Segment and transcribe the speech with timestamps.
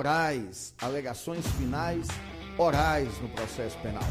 [0.00, 2.06] orais, alegações finais
[2.56, 4.08] orais no processo penal.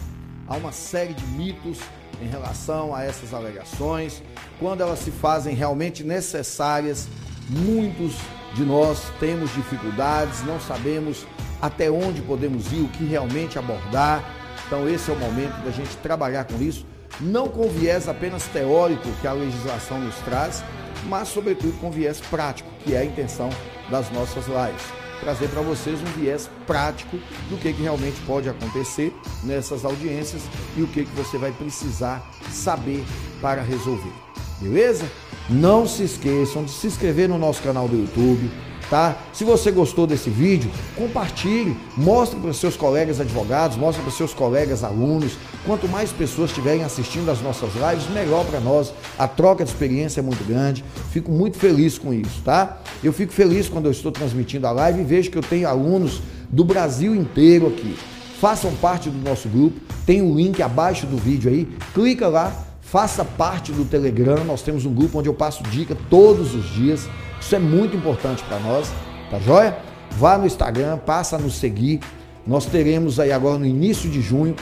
[0.47, 1.79] Há uma série de mitos
[2.21, 4.21] em relação a essas alegações.
[4.59, 7.07] Quando elas se fazem realmente necessárias,
[7.49, 8.13] muitos
[8.53, 11.25] de nós temos dificuldades, não sabemos
[11.59, 14.23] até onde podemos ir, o que realmente abordar.
[14.67, 16.85] Então, esse é o momento da gente trabalhar com isso,
[17.19, 20.63] não com viés apenas teórico que a legislação nos traz,
[21.05, 23.49] mas, sobretudo, com viés prático, que é a intenção
[23.89, 27.17] das nossas lives trazer para vocês um viés prático
[27.49, 30.43] do que, que realmente pode acontecer nessas audiências
[30.77, 33.03] e o que, que você vai precisar saber
[33.41, 34.13] para resolver.
[34.59, 35.05] Beleza?
[35.49, 38.49] Não se esqueçam de se inscrever no nosso canal do YouTube
[38.89, 39.15] tá?
[39.31, 44.17] Se você gostou desse vídeo, compartilhe, mostre para os seus colegas advogados, mostre para os
[44.17, 45.37] seus colegas alunos.
[45.65, 48.93] Quanto mais pessoas estiverem assistindo as nossas lives, melhor para nós.
[49.17, 50.83] A troca de experiência é muito grande.
[51.11, 52.79] Fico muito feliz com isso, tá?
[53.03, 56.21] Eu fico feliz quando eu estou transmitindo a live e vejo que eu tenho alunos
[56.49, 57.97] do Brasil inteiro aqui.
[58.39, 62.53] Façam parte do nosso grupo, tem o um link abaixo do vídeo aí, clica lá,
[62.81, 64.43] faça parte do Telegram.
[64.45, 67.07] Nós temos um grupo onde eu passo dica todos os dias
[67.39, 68.91] isso é muito importante para nós,
[69.31, 69.77] tá joia?
[70.11, 71.99] Vá no Instagram, passa a nos seguir.
[72.45, 74.55] Nós teremos aí agora no início de junho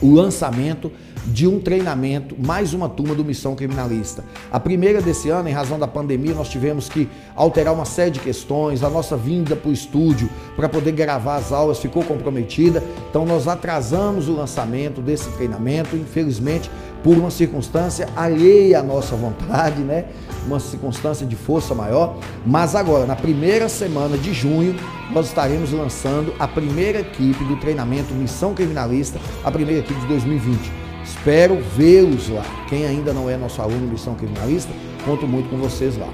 [0.00, 0.90] o lançamento
[1.26, 4.24] de um treinamento, mais uma turma do Missão Criminalista.
[4.50, 8.20] A primeira desse ano, em razão da pandemia, nós tivemos que alterar uma série de
[8.20, 13.26] questões, a nossa vinda para o estúdio para poder gravar as aulas ficou comprometida, então
[13.26, 16.70] nós atrasamos o lançamento desse treinamento, infelizmente,
[17.06, 20.06] por uma circunstância alheia à nossa vontade, né?
[20.44, 24.74] Uma circunstância de força maior, mas agora, na primeira semana de junho,
[25.12, 30.58] nós estaremos lançando a primeira equipe do treinamento Missão Criminalista, a primeira equipe de 2020.
[31.04, 32.44] Espero vê-los lá.
[32.68, 34.72] Quem ainda não é nosso aluno Missão Criminalista,
[35.04, 36.08] conto muito com vocês lá.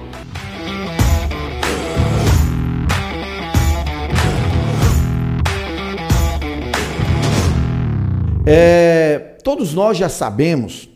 [8.44, 10.88] É, todos nós já sabemos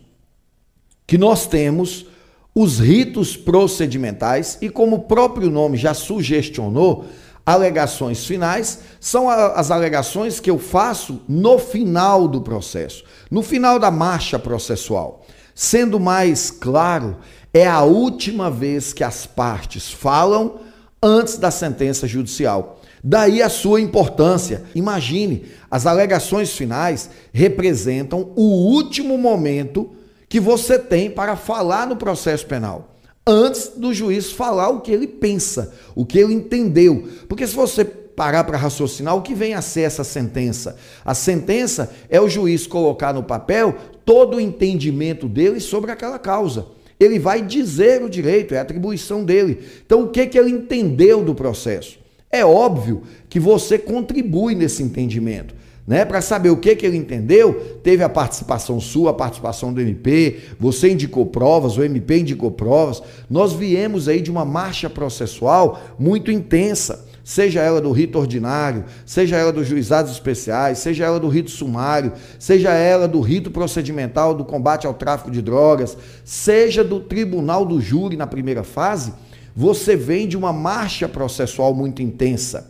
[1.05, 2.05] que nós temos
[2.53, 7.05] os ritos procedimentais e, como o próprio nome já sugestionou,
[7.45, 13.89] alegações finais são as alegações que eu faço no final do processo, no final da
[13.89, 15.25] marcha processual.
[15.55, 17.17] Sendo mais claro,
[17.53, 20.59] é a última vez que as partes falam
[21.01, 22.81] antes da sentença judicial.
[23.03, 24.63] Daí a sua importância.
[24.75, 29.91] Imagine, as alegações finais representam o último momento
[30.29, 32.97] que você tem para falar no processo penal
[33.27, 37.07] antes do juiz falar o que ele pensa, o que ele entendeu.
[37.27, 40.77] Porque se você parar para raciocinar, o que vem a ser essa sentença?
[41.03, 46.65] A sentença é o juiz colocar no papel todo o entendimento dele sobre aquela causa.
[46.99, 49.59] Ele vai dizer o direito, é atribuição dele.
[49.85, 51.99] Então, o que, que ele entendeu do processo?
[52.31, 55.55] É óbvio que você contribui nesse entendimento
[55.87, 56.03] né?
[56.03, 60.39] Para saber o que, que ele entendeu, teve a participação sua, a participação do MP,
[60.59, 63.01] você indicou provas, o MP indicou provas.
[63.29, 69.37] Nós viemos aí de uma marcha processual muito intensa, seja ela do rito ordinário, seja
[69.37, 74.43] ela dos juizados especiais, seja ela do rito sumário, seja ela do rito procedimental do
[74.43, 79.13] combate ao tráfico de drogas, seja do tribunal do júri na primeira fase,
[79.59, 82.69] você vem de uma marcha processual muito intensa.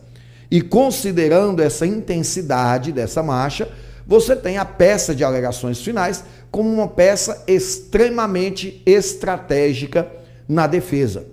[0.50, 3.68] E considerando essa intensidade dessa marcha,
[4.06, 10.10] você tem a peça de alegações finais como uma peça extremamente estratégica
[10.48, 11.26] na defesa.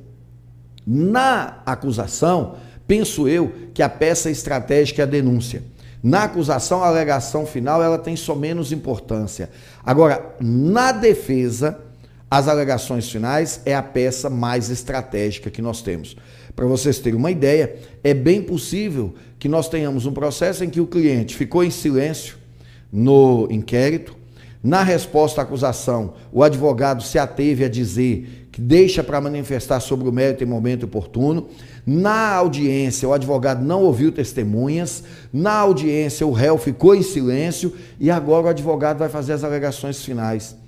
[0.86, 5.64] Na acusação, penso eu que a peça estratégica é a denúncia.
[6.04, 9.50] Na acusação, a alegação final ela tem só menos importância.
[9.86, 11.80] Agora, na defesa,
[12.38, 16.18] as alegações finais é a peça mais estratégica que nós temos.
[16.54, 20.82] Para vocês terem uma ideia, é bem possível que nós tenhamos um processo em que
[20.82, 22.36] o cliente ficou em silêncio
[22.92, 24.18] no inquérito.
[24.62, 30.10] Na resposta à acusação, o advogado se ateve a dizer que deixa para manifestar sobre
[30.10, 31.48] o mérito em momento oportuno.
[31.88, 35.06] Na audiência, o advogado não ouviu testemunhas.
[35.32, 40.04] Na audiência, o réu ficou em silêncio e agora o advogado vai fazer as alegações
[40.04, 40.65] finais.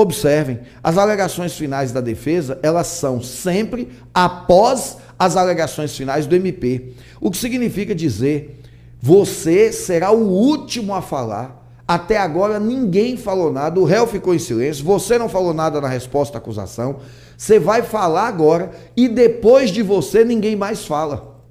[0.00, 6.92] Observem, as alegações finais da defesa, elas são sempre após as alegações finais do MP.
[7.20, 8.62] O que significa dizer,
[9.00, 11.68] você será o último a falar.
[11.88, 15.88] Até agora ninguém falou nada, o réu ficou em silêncio, você não falou nada na
[15.88, 17.00] resposta à acusação.
[17.36, 21.42] Você vai falar agora e depois de você ninguém mais fala.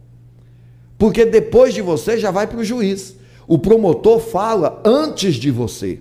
[0.97, 3.13] Porque depois de você já vai para o juiz.
[3.45, 5.99] O promotor fala antes de você.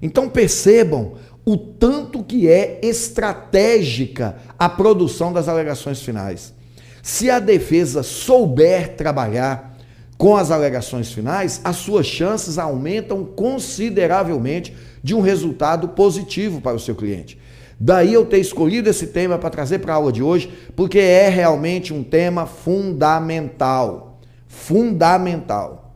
[0.00, 6.54] Então percebam o tanto que é estratégica a produção das alegações finais.
[7.02, 9.74] Se a defesa souber trabalhar,
[10.16, 16.80] com as alegações finais, as suas chances aumentam consideravelmente de um resultado positivo para o
[16.80, 17.38] seu cliente.
[17.78, 21.28] Daí eu ter escolhido esse tema para trazer para a aula de hoje, porque é
[21.28, 24.20] realmente um tema fundamental.
[24.46, 25.94] Fundamental.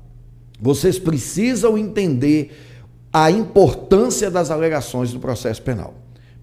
[0.60, 2.50] Vocês precisam entender
[3.12, 5.94] a importância das alegações do processo penal.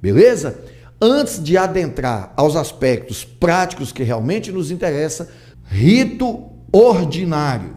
[0.01, 0.59] Beleza?
[1.01, 5.29] Antes de adentrar aos aspectos práticos que realmente nos interessa,
[5.65, 7.75] rito ordinário.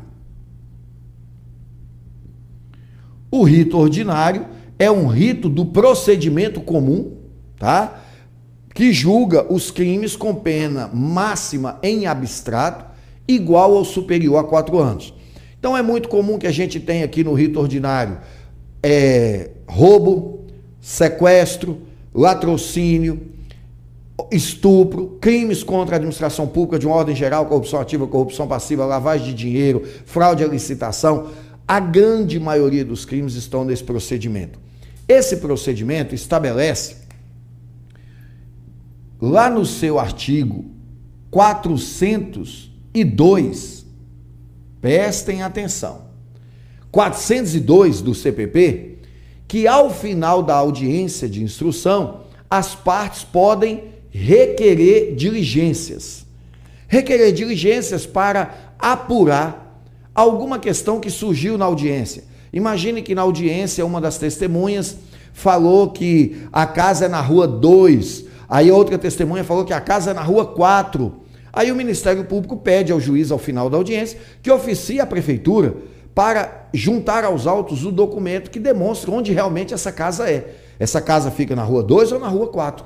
[3.30, 4.46] O rito ordinário
[4.78, 7.18] é um rito do procedimento comum
[7.58, 8.00] tá?
[8.74, 12.86] Que julga os crimes com pena máxima em abstrato
[13.26, 15.12] igual ou superior a quatro anos.
[15.58, 18.18] Então é muito comum que a gente tenha aqui no rito ordinário
[18.82, 20.44] é, roubo,
[20.80, 21.78] sequestro,
[22.14, 23.20] latrocínio,
[24.30, 29.28] estupro, crimes contra a administração pública de uma ordem geral, corrupção ativa, corrupção passiva, lavagem
[29.28, 31.28] de dinheiro, fraude à licitação.
[31.66, 34.58] A grande maioria dos crimes estão nesse procedimento.
[35.06, 36.96] Esse procedimento estabelece
[39.20, 40.64] lá no seu artigo
[41.30, 43.86] 402,
[44.80, 46.07] prestem atenção,
[46.90, 48.98] 402 do CPP,
[49.46, 56.26] que ao final da audiência de instrução, as partes podem requerer diligências.
[56.86, 59.82] Requerer diligências para apurar
[60.14, 62.24] alguma questão que surgiu na audiência.
[62.52, 64.96] Imagine que na audiência uma das testemunhas
[65.32, 70.12] falou que a casa é na rua 2, Aí outra testemunha falou que a casa
[70.12, 71.12] é na rua 4.
[71.52, 75.76] Aí o Ministério Público pede ao juiz, ao final da audiência, que oficie a prefeitura
[76.14, 80.56] para juntar aos autos o documento que demonstre onde realmente essa casa é.
[80.78, 82.84] Essa casa fica na rua 2 ou na rua 4.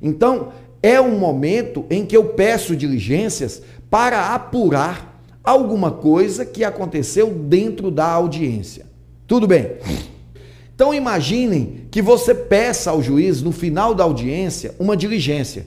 [0.00, 0.48] Então,
[0.82, 7.90] é um momento em que eu peço diligências para apurar alguma coisa que aconteceu dentro
[7.90, 8.86] da audiência.
[9.26, 9.72] Tudo bem?
[10.74, 15.66] Então imaginem que você peça ao juiz no final da audiência uma diligência.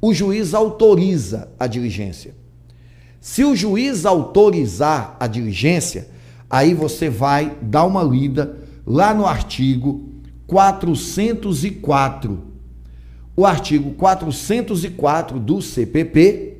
[0.00, 2.34] O juiz autoriza a diligência.
[3.20, 6.08] Se o juiz autorizar a diligência,
[6.48, 8.56] aí você vai dar uma lida
[8.86, 10.08] lá no artigo
[10.46, 12.38] 404.
[13.36, 16.58] O artigo 404 do CPP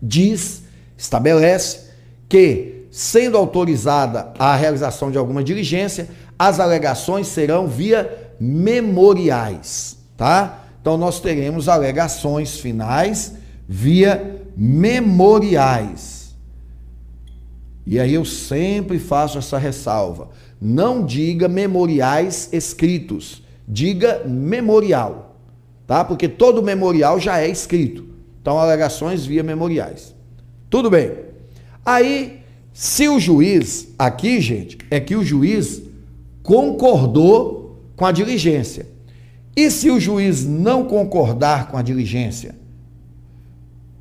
[0.00, 0.62] diz,
[0.96, 1.90] estabelece
[2.28, 6.08] que, sendo autorizada a realização de alguma diligência,
[6.38, 10.64] as alegações serão via memoriais, tá?
[10.80, 13.34] Então nós teremos alegações finais
[13.68, 16.17] via memoriais.
[17.90, 20.28] E aí eu sempre faço essa ressalva.
[20.60, 25.34] Não diga memoriais escritos, diga memorial,
[25.86, 26.04] tá?
[26.04, 28.04] Porque todo memorial já é escrito.
[28.42, 30.14] Então alegações via memoriais.
[30.68, 31.12] Tudo bem.
[31.82, 32.42] Aí,
[32.74, 35.80] se o juiz, aqui, gente, é que o juiz
[36.42, 38.86] concordou com a diligência.
[39.56, 42.54] E se o juiz não concordar com a diligência?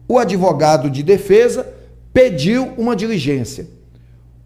[0.09, 1.73] O advogado de defesa
[2.13, 3.76] pediu uma diligência.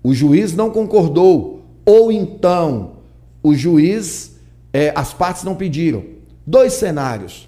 [0.03, 1.61] O juiz não concordou.
[1.85, 2.97] Ou então,
[3.41, 4.35] o juiz,
[4.73, 6.03] é, as partes não pediram.
[6.45, 7.47] Dois cenários.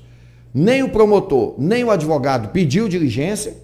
[0.53, 3.57] Nem o promotor, nem o advogado pediu diligência,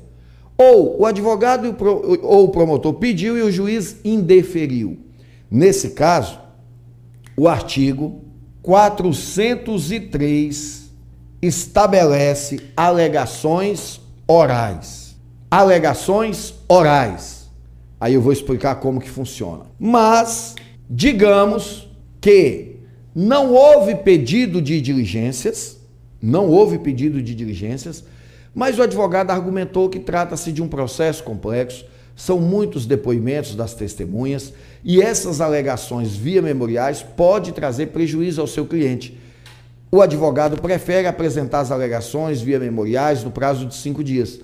[0.57, 1.75] ou o advogado
[2.23, 4.97] ou o promotor pediu e o juiz indeferiu.
[5.49, 6.37] Nesse caso,
[7.37, 8.21] o artigo
[8.61, 10.89] 403
[11.41, 15.15] estabelece alegações orais.
[15.49, 17.38] Alegações orais.
[17.99, 19.65] Aí eu vou explicar como que funciona.
[19.79, 20.55] Mas
[20.89, 21.87] digamos
[22.21, 22.77] que
[23.13, 25.77] não houve pedido de diligências,
[26.21, 28.03] não houve pedido de diligências,
[28.53, 34.53] mas o advogado argumentou que trata-se de um processo complexo são muitos depoimentos das testemunhas
[34.83, 39.17] e essas alegações via memoriais pode trazer prejuízo ao seu cliente.
[39.91, 44.39] O advogado prefere apresentar as alegações via memoriais no prazo de cinco dias.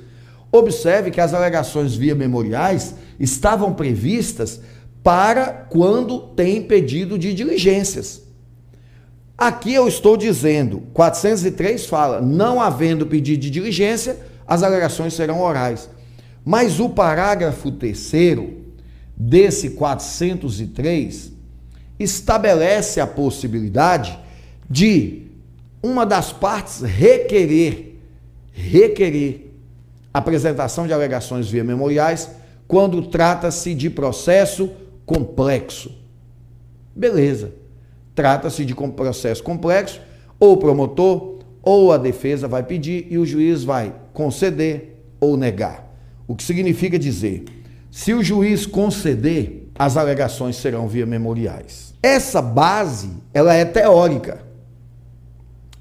[0.57, 4.61] Observe que as alegações via memoriais estavam previstas
[5.03, 8.21] para quando tem pedido de diligências.
[9.37, 15.89] Aqui eu estou dizendo, 403 fala, não havendo pedido de diligência, as alegações serão orais.
[16.43, 18.61] Mas o parágrafo terceiro
[19.15, 21.33] desse 403
[21.99, 24.17] estabelece a possibilidade
[24.69, 25.23] de
[25.83, 27.99] uma das partes requerer,
[28.53, 29.44] requerer
[30.17, 32.29] apresentação de alegações via memoriais
[32.67, 34.69] quando trata-se de processo
[35.05, 35.91] complexo.
[36.95, 37.51] Beleza.
[38.15, 39.99] Trata-se de processo complexo,
[40.39, 45.85] ou o promotor ou a defesa vai pedir e o juiz vai conceder ou negar.
[46.27, 47.43] O que significa dizer,
[47.91, 51.93] Se o juiz conceder, as alegações serão via memoriais.
[52.03, 54.39] Essa base, ela é teórica.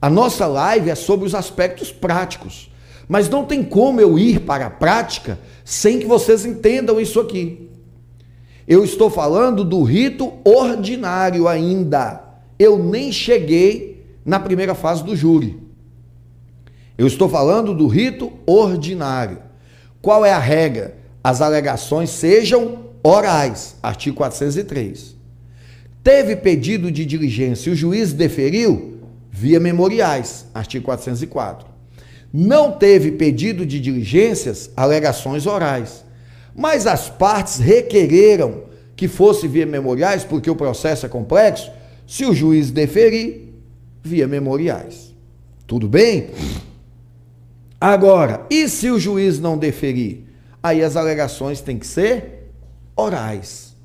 [0.01, 2.71] A nossa live é sobre os aspectos práticos.
[3.09, 7.69] Mas não tem como eu ir para a prática sem que vocês entendam isso aqui.
[8.67, 12.23] Eu estou falando do rito ordinário ainda.
[12.59, 15.59] Eu nem cheguei na primeira fase do júri.
[16.97, 19.39] Eu estou falando do rito ordinário.
[20.01, 20.97] Qual é a regra?
[21.23, 25.15] As alegações sejam orais, artigo 403.
[26.03, 28.99] Teve pedido de diligência, o juiz deferiu
[29.31, 31.74] via memoriais, artigo 404.
[32.37, 36.05] Não teve pedido de diligências, alegações orais.
[36.53, 38.65] Mas as partes requereram
[38.97, 41.71] que fosse via memoriais, porque o processo é complexo,
[42.09, 43.51] se o juiz deferir,
[44.03, 45.15] via memoriais.
[45.65, 46.31] Tudo bem?
[47.81, 50.25] Agora, e se o juiz não deferir?
[50.61, 52.51] Aí as alegações têm que ser
[52.97, 53.77] orais.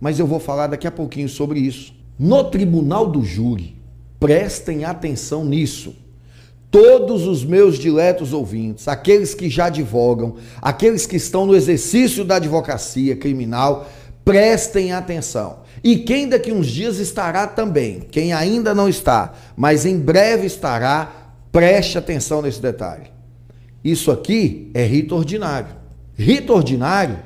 [0.00, 1.92] Mas eu vou falar daqui a pouquinho sobre isso.
[2.16, 3.74] No tribunal do júri,
[4.20, 6.05] prestem atenção nisso.
[6.70, 12.36] Todos os meus diletos ouvintes, aqueles que já advogam, aqueles que estão no exercício da
[12.36, 13.88] advocacia criminal,
[14.24, 15.60] prestem atenção.
[15.82, 21.32] E quem daqui uns dias estará também, quem ainda não está, mas em breve estará,
[21.52, 23.16] preste atenção nesse detalhe.
[23.84, 25.76] Isso aqui é rito ordinário.
[26.16, 27.18] Rito ordinário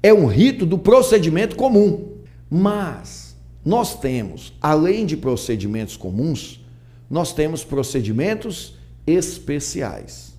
[0.00, 2.12] é um rito do procedimento comum.
[2.48, 3.34] Mas
[3.64, 6.64] nós temos, além de procedimentos comuns,
[7.10, 10.34] nós temos procedimentos especiais.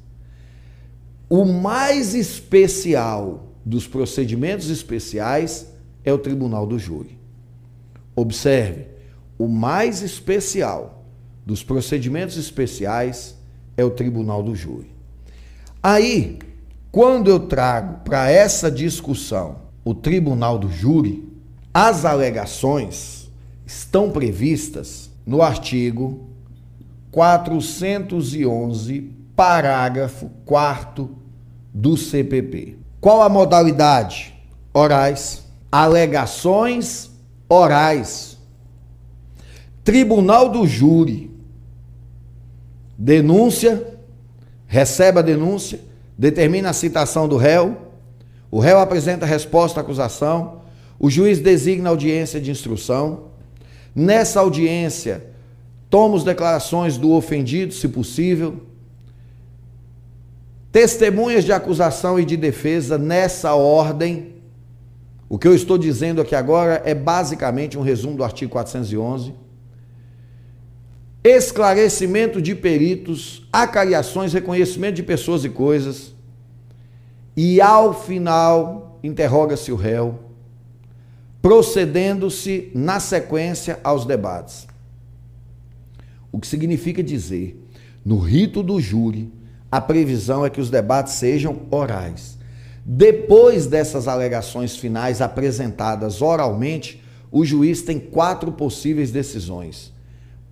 [1.30, 5.68] O mais especial dos procedimentos especiais
[6.04, 7.18] é o tribunal do júri.
[8.16, 8.88] Observe,
[9.38, 11.04] o mais especial
[11.46, 13.36] dos procedimentos especiais
[13.76, 14.92] é o tribunal do júri.
[15.82, 16.40] Aí,
[16.92, 21.28] quando eu trago para essa discussão o tribunal do júri,
[21.74, 23.30] as alegações
[23.66, 26.30] estão previstas no artigo
[27.16, 31.10] 411, parágrafo 4
[31.74, 32.78] do CPP.
[33.00, 34.36] Qual a modalidade?
[34.74, 35.46] Orais.
[35.72, 37.10] Alegações
[37.48, 38.38] orais.
[39.82, 41.32] Tribunal do júri.
[42.98, 43.96] Denúncia
[44.68, 45.80] recebe a denúncia,
[46.18, 47.94] determina a citação do réu,
[48.52, 50.64] o réu apresenta a resposta à acusação,
[51.00, 53.28] o juiz designa audiência de instrução.
[53.96, 55.35] Nessa audiência,
[55.90, 58.62] toma as declarações do ofendido, se possível,
[60.72, 64.36] testemunhas de acusação e de defesa nessa ordem.
[65.30, 69.46] O que eu estou dizendo aqui agora é basicamente um resumo do artigo 411
[71.26, 76.14] esclarecimento de peritos, acariações, reconhecimento de pessoas e coisas.
[77.36, 80.20] E ao final, interroga-se o réu,
[81.42, 84.68] procedendo-se na sequência aos debates.
[86.36, 87.58] O que significa dizer,
[88.04, 89.32] no rito do júri,
[89.72, 92.38] a previsão é que os debates sejam orais.
[92.86, 97.02] Depois dessas alegações finais apresentadas oralmente,
[97.32, 99.94] o juiz tem quatro possíveis decisões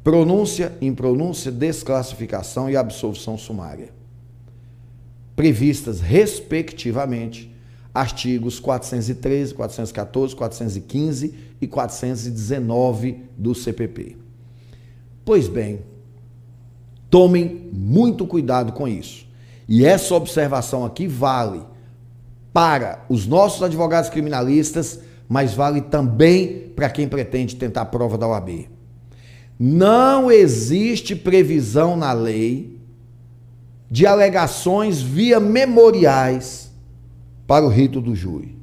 [0.02, 3.90] pronúncia, impronúncia, desclassificação e absolvição sumária.
[5.36, 7.54] Previstas, respectivamente,
[7.94, 14.23] artigos 413, 414, 415 e 419 do CPP.
[15.26, 15.82] Pois bem,
[17.10, 19.26] tomem muito cuidado com isso.
[19.68, 21.62] E essa observação aqui vale
[22.52, 28.28] para os nossos advogados criminalistas, mas vale também para quem pretende tentar a prova da
[28.28, 28.68] OAB.
[29.60, 32.80] Não existe previsão na lei
[33.90, 36.72] de alegações via memoriais
[37.48, 38.58] para o rito do júri.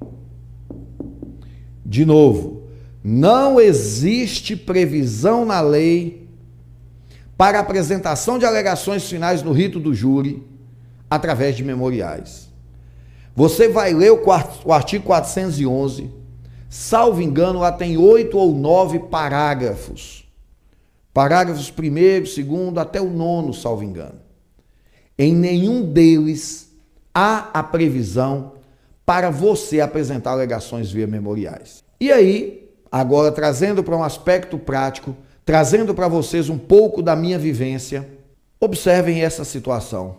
[1.87, 2.65] De novo,
[3.03, 6.20] não existe previsão na lei
[7.41, 10.47] para apresentação de alegações finais no rito do júri
[11.09, 12.51] através de memoriais.
[13.35, 16.11] Você vai ler o artigo 411,
[16.69, 20.29] salvo engano, lá tem oito ou nove parágrafos
[21.15, 24.21] Parágrafos 1, 2 até o nono, salvo engano.
[25.19, 26.71] Em nenhum deles
[27.15, 28.53] há a previsão
[29.07, 31.83] para você apresentar alegações via memoriais.
[31.99, 35.17] E aí, agora trazendo para um aspecto prático,
[35.51, 38.09] trazendo para vocês um pouco da minha vivência,
[38.61, 40.19] observem essa situação.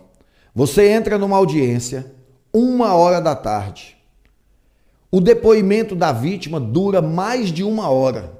[0.54, 2.12] Você entra numa audiência,
[2.52, 3.96] uma hora da tarde.
[5.10, 8.30] O depoimento da vítima dura mais de uma hora.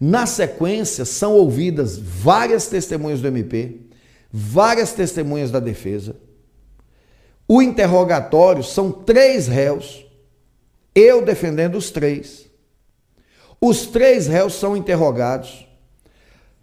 [0.00, 3.82] Na sequência, são ouvidas várias testemunhas do MP,
[4.32, 6.16] várias testemunhas da defesa.
[7.46, 10.04] O interrogatório são três réus,
[10.92, 12.50] Eu defendendo os três.
[13.60, 15.72] Os três réus são interrogados.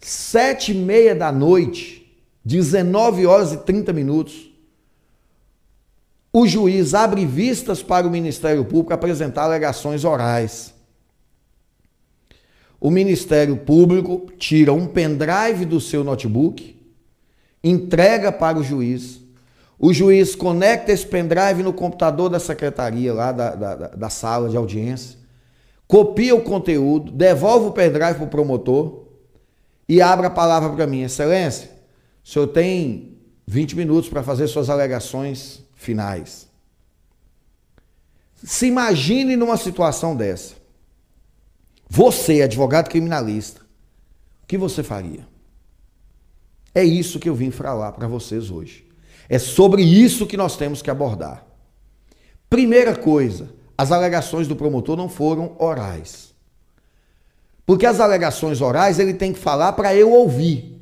[0.02, 2.12] Sete e meia da noite,
[2.44, 4.52] 19 horas e 30 minutos,
[6.34, 10.74] o juiz abre vistas para o Ministério Público apresentar alegações orais.
[12.80, 16.76] O Ministério Público tira um pendrive do seu notebook,
[17.64, 19.22] entrega para o juiz.
[19.78, 24.58] O juiz conecta esse pendrive no computador da secretaria, lá da, da, da sala de
[24.58, 25.20] audiência,
[25.88, 29.11] copia o conteúdo, devolve o pendrive para o promotor
[29.92, 31.02] e abre a palavra para mim.
[31.02, 31.70] Excelência,
[32.24, 36.48] o senhor tem 20 minutos para fazer suas alegações finais.
[38.42, 40.56] Se imagine numa situação dessa.
[41.90, 43.60] Você, advogado criminalista,
[44.42, 45.28] o que você faria?
[46.74, 48.88] É isso que eu vim falar para vocês hoje.
[49.28, 51.46] É sobre isso que nós temos que abordar.
[52.50, 56.31] Primeira coisa, as alegações do promotor não foram orais.
[57.66, 60.82] Porque as alegações orais ele tem que falar para eu ouvir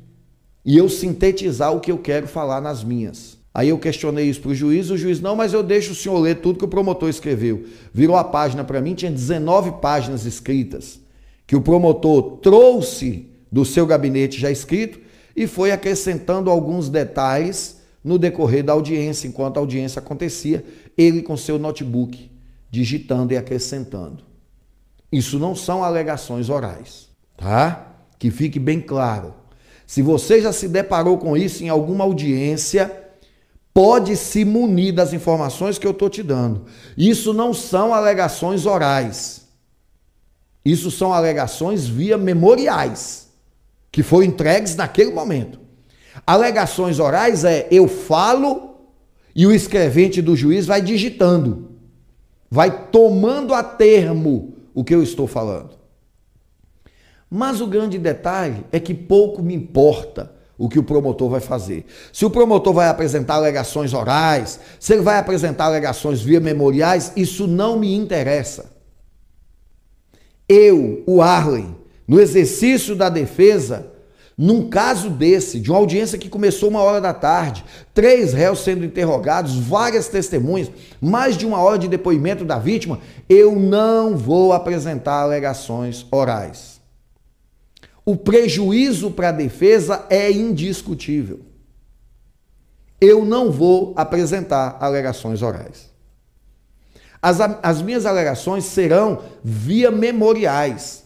[0.64, 3.38] e eu sintetizar o que eu quero falar nas minhas.
[3.52, 6.18] Aí eu questionei isso para o juiz, o juiz, não, mas eu deixo o senhor
[6.18, 7.64] ler tudo que o promotor escreveu.
[7.92, 11.00] Virou a página para mim, tinha 19 páginas escritas,
[11.46, 15.00] que o promotor trouxe do seu gabinete já escrito
[15.34, 20.64] e foi acrescentando alguns detalhes no decorrer da audiência, enquanto a audiência acontecia,
[20.96, 22.30] ele com seu notebook,
[22.70, 24.29] digitando e acrescentando.
[25.12, 27.86] Isso não são alegações orais, tá?
[28.18, 29.34] Que fique bem claro.
[29.86, 33.10] Se você já se deparou com isso em alguma audiência,
[33.74, 36.66] pode se munir das informações que eu estou te dando.
[36.96, 39.48] Isso não são alegações orais.
[40.64, 43.28] Isso são alegações via memoriais,
[43.90, 45.58] que foram entregues naquele momento.
[46.26, 48.76] Alegações orais é eu falo
[49.34, 51.70] e o escrevente do juiz vai digitando,
[52.50, 55.78] vai tomando a termo o que eu estou falando.
[57.30, 61.86] Mas o grande detalhe é que pouco me importa o que o promotor vai fazer.
[62.12, 67.46] Se o promotor vai apresentar alegações orais, se ele vai apresentar alegações via memoriais, isso
[67.46, 68.70] não me interessa.
[70.46, 73.90] Eu, o Arlen, no exercício da defesa,
[74.42, 78.84] num caso desse, de uma audiência que começou uma hora da tarde, três réus sendo
[78.84, 82.98] interrogados, várias testemunhas, mais de uma hora de depoimento da vítima,
[83.28, 86.80] eu não vou apresentar alegações orais
[88.10, 91.40] o prejuízo para a defesa é indiscutível.
[93.00, 95.88] Eu não vou apresentar alegações orais.
[97.22, 101.04] As, as minhas alegações serão via memoriais.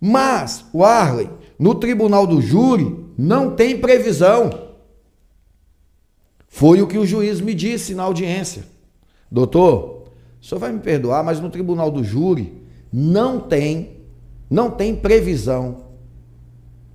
[0.00, 4.50] Mas, o Arley, no tribunal do júri, não tem previsão.
[6.48, 8.64] Foi o que o juiz me disse na audiência.
[9.30, 10.04] Doutor,
[10.40, 12.62] o senhor vai me perdoar, mas no tribunal do júri
[12.92, 13.96] não tem,
[14.48, 15.84] não tem previsão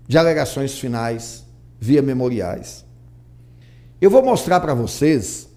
[0.07, 1.45] de alegações finais
[1.79, 2.85] via memoriais.
[4.01, 5.49] Eu vou mostrar para vocês,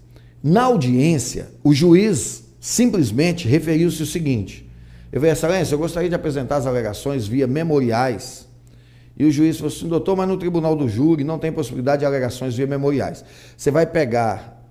[0.43, 4.69] na audiência, o juiz simplesmente referiu-se o seguinte:
[5.11, 8.47] Eu falei, Excelência, eu gostaria de apresentar as alegações via memoriais.
[9.15, 12.05] E o juiz falou assim, doutor, mas no tribunal do júri não tem possibilidade de
[12.05, 13.23] alegações via memoriais.
[13.55, 14.67] Você vai pegar.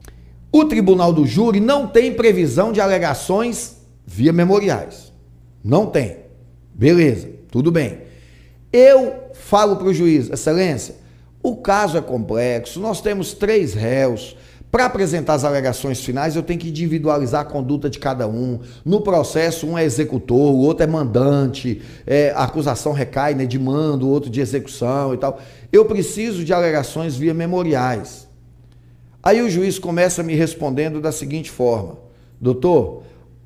[0.50, 5.12] O tribunal do júri não tem previsão de alegações via memoriais.
[5.64, 6.18] Não tem.
[6.74, 8.00] Beleza, tudo bem.
[8.72, 10.96] Eu falo para o juiz, excelência,
[11.42, 14.37] o caso é complexo, nós temos três réus.
[14.72, 18.58] Para apresentar as alegações finais, eu tenho que individualizar a conduta de cada um.
[18.82, 23.58] No processo, um é executor, o outro é mandante, é, a acusação recai né, de
[23.58, 25.38] mando, o outro de execução e tal.
[25.70, 28.26] Eu preciso de alegações via memoriais.
[29.22, 31.98] Aí o juiz começa me respondendo da seguinte forma:
[32.40, 33.02] Doutor,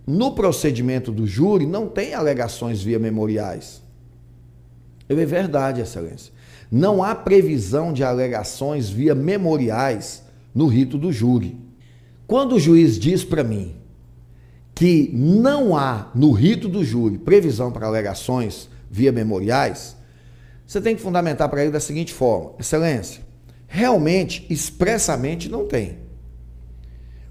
[0.07, 3.83] no procedimento do júri não tem alegações via memoriais.
[5.09, 6.33] Eu, é verdade, Excelência.
[6.71, 10.25] Não há previsão de alegações via memoriais
[10.57, 11.61] no rito do júri.
[12.27, 13.77] Quando o juiz diz para mim
[14.75, 19.95] que não há no rito do júri previsão para alegações via memoriais,
[20.67, 23.23] você tem que fundamentar para ele da seguinte forma: Excelência,
[23.69, 25.99] realmente, expressamente não tem.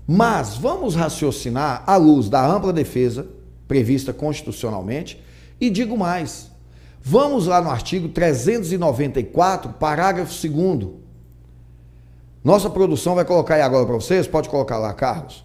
[0.06, 3.28] Mas vamos raciocinar à luz da ampla defesa
[3.68, 5.20] prevista constitucionalmente
[5.60, 6.52] e digo mais:
[7.02, 11.05] Vamos lá no artigo 394, parágrafo 2.
[12.46, 15.44] Nossa produção vai colocar aí agora para vocês, pode colocar lá, Carlos.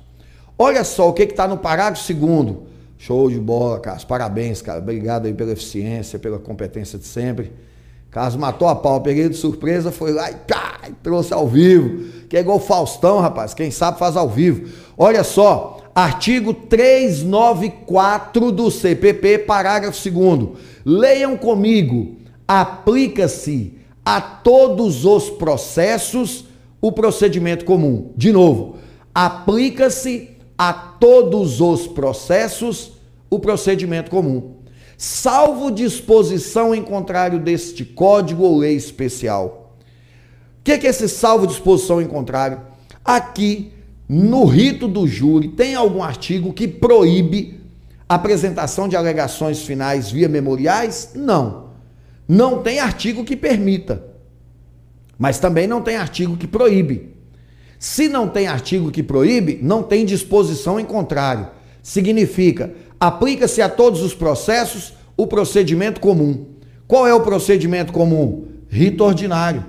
[0.58, 2.56] Olha só o que está no parágrafo 2.
[2.98, 4.04] Show de bola, Carlos.
[4.04, 4.80] Parabéns, cara.
[4.80, 7.54] Obrigado aí pela eficiência, pela competência de sempre.
[8.10, 12.04] Carlos matou a pau, peguei de surpresa, foi lá e tá, trouxe ao vivo.
[12.28, 13.54] Que é igual Faustão, rapaz.
[13.54, 14.68] Quem sabe faz ao vivo.
[14.98, 20.48] Olha só, artigo 394 do CPP, parágrafo 2
[20.84, 22.16] Leiam comigo.
[22.46, 26.49] Aplica-se a todos os processos
[26.80, 28.12] o procedimento comum.
[28.16, 28.76] De novo,
[29.14, 32.92] aplica-se a todos os processos
[33.30, 34.56] o procedimento comum,
[34.98, 39.76] salvo disposição em contrário deste código ou lei especial.
[40.58, 42.60] O que, que é esse salvo disposição em contrário?
[43.04, 43.72] Aqui,
[44.08, 47.60] no rito do júri, tem algum artigo que proíbe
[48.08, 51.12] a apresentação de alegações finais via memoriais?
[51.14, 51.70] Não.
[52.28, 54.09] Não tem artigo que permita.
[55.20, 57.14] Mas também não tem artigo que proíbe.
[57.78, 61.48] Se não tem artigo que proíbe, não tem disposição em contrário.
[61.82, 66.46] Significa, aplica-se a todos os processos o procedimento comum.
[66.88, 68.46] Qual é o procedimento comum?
[68.66, 69.62] Rito ordinário.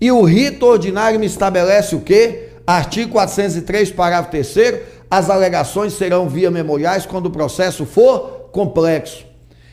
[0.00, 2.48] E o rito ordinário me estabelece o quê?
[2.66, 9.26] Artigo 403, parágrafo 3 as alegações serão via memoriais quando o processo for complexo.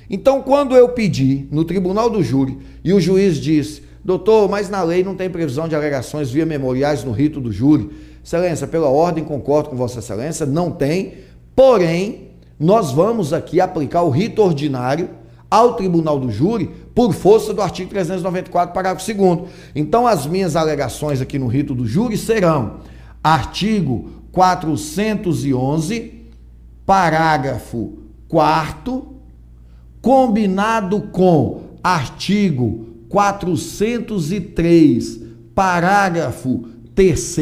[0.10, 4.82] Então, quando eu pedi no tribunal do júri e o juiz disse, doutor, mas na
[4.82, 7.90] lei não tem previsão de alegações via memoriais no rito do júri.
[8.24, 11.14] Excelência, pela ordem, concordo com Vossa Excelência, não tem,
[11.56, 15.10] porém, nós vamos aqui aplicar o rito ordinário
[15.50, 19.40] ao tribunal do júri por força do artigo 394, parágrafo 2.
[19.76, 22.78] Então, as minhas alegações aqui no rito do júri serão
[23.24, 26.26] artigo 411,
[26.86, 29.19] parágrafo 4,
[30.02, 35.20] combinado com artigo 403,
[35.54, 37.36] parágrafo 3,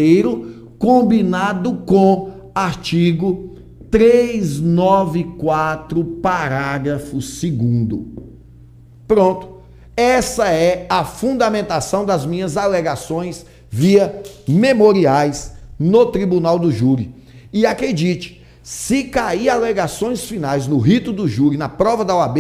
[0.78, 3.56] combinado com artigo
[3.92, 7.26] 394, parágrafo 2.
[9.08, 9.56] Pronto.
[9.96, 17.16] Essa é a fundamentação das minhas alegações via memoriais no tribunal do júri.
[17.52, 18.37] E acredite,
[18.70, 22.38] se cair alegações finais no rito do júri, na prova da OAB,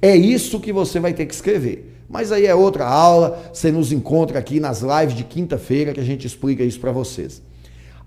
[0.00, 2.02] é isso que você vai ter que escrever.
[2.08, 6.02] Mas aí é outra aula, você nos encontra aqui nas lives de quinta-feira que a
[6.02, 7.42] gente explica isso para vocês.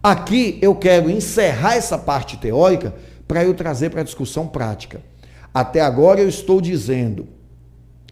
[0.01, 2.95] Aqui eu quero encerrar essa parte teórica
[3.27, 5.03] para eu trazer para a discussão prática.
[5.53, 7.27] Até agora eu estou dizendo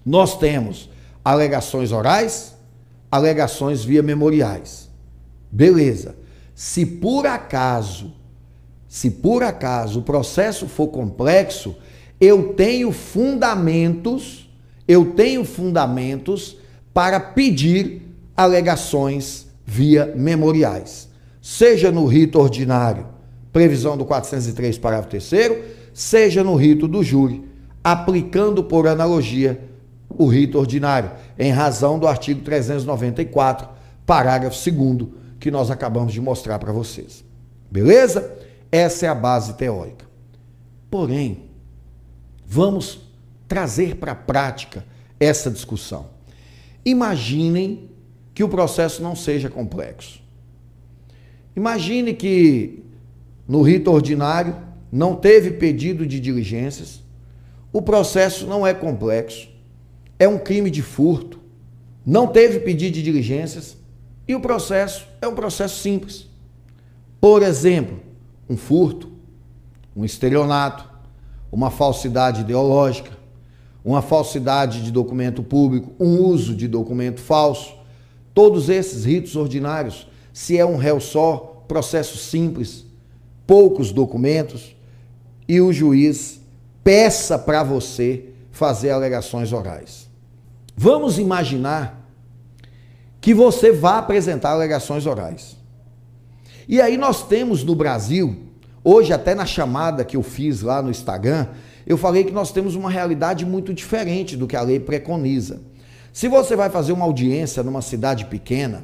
[0.06, 0.88] nós temos
[1.26, 2.56] alegações orais,
[3.12, 4.88] alegações via memoriais.
[5.52, 6.16] Beleza.
[6.54, 8.14] Se por acaso,
[8.98, 11.76] se por acaso o processo for complexo,
[12.20, 14.50] eu tenho fundamentos,
[14.88, 16.58] eu tenho fundamentos
[16.96, 18.02] para pedir
[18.36, 21.10] alegações via memoriais.
[21.40, 23.06] Seja no rito ordinário,
[23.54, 25.60] previsão do 403, parágrafo 3
[25.94, 27.48] seja no rito do júri,
[27.84, 29.62] aplicando por analogia
[30.10, 33.70] o rito ordinário, em razão do artigo 394,
[34.08, 35.08] parágrafo 2
[35.40, 37.24] que nós acabamos de mostrar para vocês.
[37.70, 38.47] Beleza?
[38.72, 40.06] Essa é a base teórica.
[40.90, 41.44] Porém,
[42.46, 43.00] vamos
[43.48, 44.86] trazer para a prática
[45.20, 46.08] essa discussão.
[46.86, 47.90] Imaginem
[48.34, 50.22] que o processo não seja complexo.
[51.56, 52.84] Imagine que
[53.48, 54.56] no rito ordinário
[54.92, 57.02] não teve pedido de diligências,
[57.74, 59.50] o processo não é complexo,
[60.20, 61.40] é um crime de furto,
[62.06, 63.76] não teve pedido de diligências
[64.28, 66.28] e o processo é um processo simples.
[67.20, 68.00] Por exemplo,
[68.50, 69.10] um furto,
[69.96, 70.88] um estelionato,
[71.52, 73.12] uma falsidade ideológica,
[73.84, 77.74] uma falsidade de documento público, um uso de documento falso.
[78.34, 82.86] Todos esses ritos ordinários, se é um réu só, processo simples,
[83.46, 84.76] poucos documentos,
[85.48, 86.42] e o juiz
[86.84, 90.08] peça para você fazer alegações orais.
[90.76, 92.08] Vamos imaginar
[93.20, 95.57] que você vá apresentar alegações orais.
[96.68, 98.36] E aí nós temos no Brasil,
[98.84, 101.48] hoje até na chamada que eu fiz lá no Instagram,
[101.86, 105.62] eu falei que nós temos uma realidade muito diferente do que a lei preconiza.
[106.12, 108.84] Se você vai fazer uma audiência numa cidade pequena,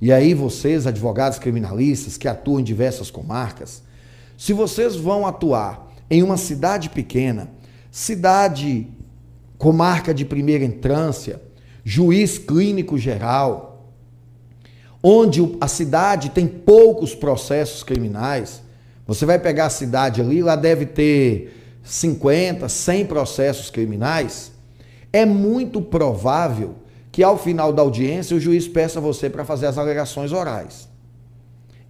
[0.00, 3.82] e aí vocês, advogados criminalistas que atuam em diversas comarcas,
[4.36, 7.50] se vocês vão atuar em uma cidade pequena,
[7.90, 8.86] cidade
[9.56, 11.42] comarca de primeira entrância,
[11.84, 13.67] juiz clínico geral,
[15.02, 18.62] onde a cidade tem poucos processos criminais.
[19.06, 24.52] Você vai pegar a cidade ali, lá deve ter 50, 100 processos criminais.
[25.12, 26.74] É muito provável
[27.10, 30.88] que ao final da audiência o juiz peça você para fazer as alegações orais.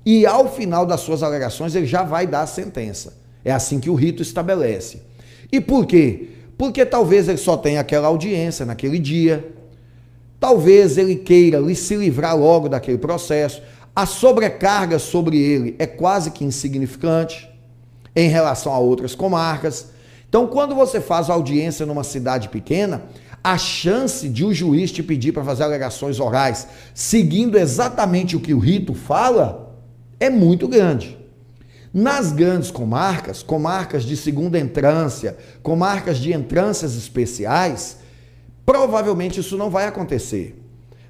[0.07, 3.19] E ao final das suas alegações ele já vai dar a sentença.
[3.45, 5.03] É assim que o rito estabelece.
[5.51, 6.29] E por quê?
[6.57, 9.53] Porque talvez ele só tenha aquela audiência naquele dia.
[10.41, 13.63] Talvez ele queira se livrar logo daquele processo.
[13.95, 17.51] a sobrecarga sobre ele é quase que insignificante
[18.15, 19.89] em relação a outras comarcas.
[20.29, 23.03] Então, quando você faz audiência numa cidade pequena,
[23.43, 28.55] a chance de o juiz te pedir para fazer alegações orais, seguindo exatamente o que
[28.55, 29.77] o rito fala,
[30.21, 31.17] é muito grande.
[31.93, 37.99] Nas grandes comarcas, comarcas de segunda entrância, comarcas de entrâncias especiais,
[38.69, 40.55] provavelmente isso não vai acontecer.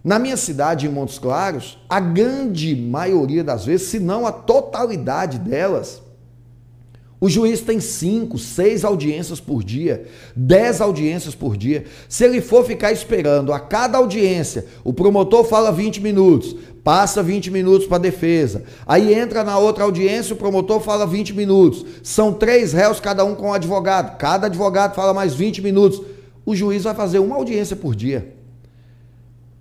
[0.04, 5.40] Na minha cidade, em Montes Claros, a grande maioria das vezes, se não a totalidade
[5.40, 6.00] delas,
[7.20, 11.84] o juiz tem cinco, seis audiências por dia, dez audiências por dia.
[12.08, 17.50] Se ele for ficar esperando a cada audiência, o promotor fala 20 minutos, passa 20
[17.50, 18.62] minutos para a defesa.
[18.86, 21.84] Aí entra na outra audiência, o promotor fala 20 minutos.
[22.04, 24.16] São três réus, cada um com um advogado.
[24.16, 26.17] Cada advogado fala mais 20 minutos.
[26.48, 28.32] O juiz vai fazer uma audiência por dia.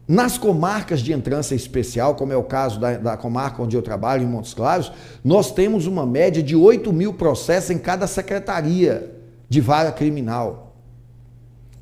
[0.08, 4.24] Nas comarcas de entrância especial, como é o caso da, da, comarca onde eu trabalho,
[4.24, 4.90] em Montes Claros,
[5.22, 9.14] nós temos uma média de 8 mil processos em cada secretaria
[9.50, 10.78] de vara criminal.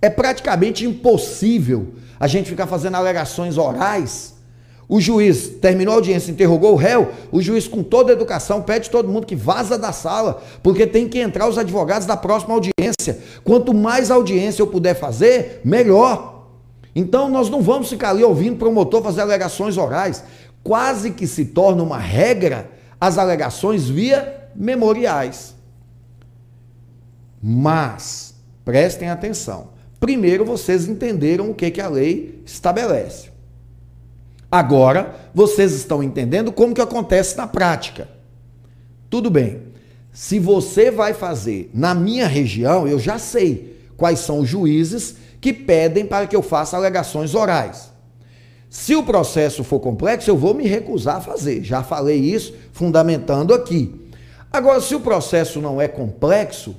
[0.02, 4.34] É praticamente impossível a gente ficar fazendo alegações orais.
[4.88, 8.89] O juiz terminou a audiência, interrogou o réu, o juiz, com toda a educação, pede
[8.89, 13.19] todo mundo que vaza da sala, porque tem que entrar os advogados da próxima audiência.
[13.43, 16.50] Quanto mais audiência eu puder fazer, melhor.
[16.95, 20.24] Então nós não vamos ficar ali ouvindo promotor fazer alegações orais.
[20.63, 22.69] Quase que se torna uma regra
[23.00, 25.56] as alegações via memoriais.
[27.41, 29.69] Mas, prestem atenção.
[30.00, 33.35] Primeiro vocês entenderam o que, que a lei estabelece.
[34.56, 38.08] Agora, vocês estão entendendo como que acontece na prática.
[39.10, 39.63] Tudo bem.
[40.13, 45.52] Se você vai fazer na minha região, eu já sei quais são os juízes que
[45.52, 47.91] pedem para que eu faça alegações orais.
[48.70, 51.62] Se o processo for complexo, eu vou me recusar a fazer.
[51.62, 54.10] Já falei isso, fundamentando aqui.
[54.54, 56.78] Agora, se o processo não é complexo,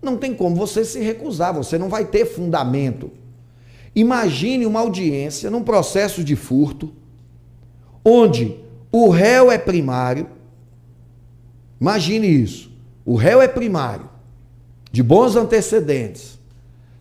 [0.00, 3.10] não tem como você se recusar, você não vai ter fundamento.
[3.94, 7.01] Imagine uma audiência num processo de furto,
[8.04, 8.56] onde
[8.90, 10.26] o réu é primário.
[11.80, 12.70] Imagine isso.
[13.04, 14.08] O réu é primário,
[14.90, 16.38] de bons antecedentes.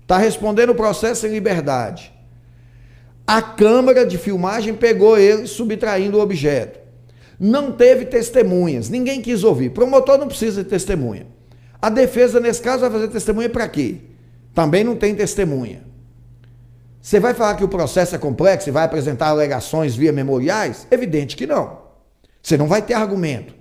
[0.01, 2.11] Está respondendo o processo em liberdade.
[3.25, 6.79] A câmera de filmagem pegou ele subtraindo o objeto.
[7.39, 9.69] Não teve testemunhas, ninguém quis ouvir.
[9.71, 11.27] Promotor não precisa de testemunha.
[11.81, 13.97] A defesa, nesse caso, vai fazer testemunha para quê?
[14.53, 15.90] Também não tem testemunha.
[17.01, 20.85] Você vai falar que o processo é complexo e vai apresentar alegações via memoriais?
[20.91, 21.79] Evidente que não.
[22.41, 23.55] Você não vai ter argumento.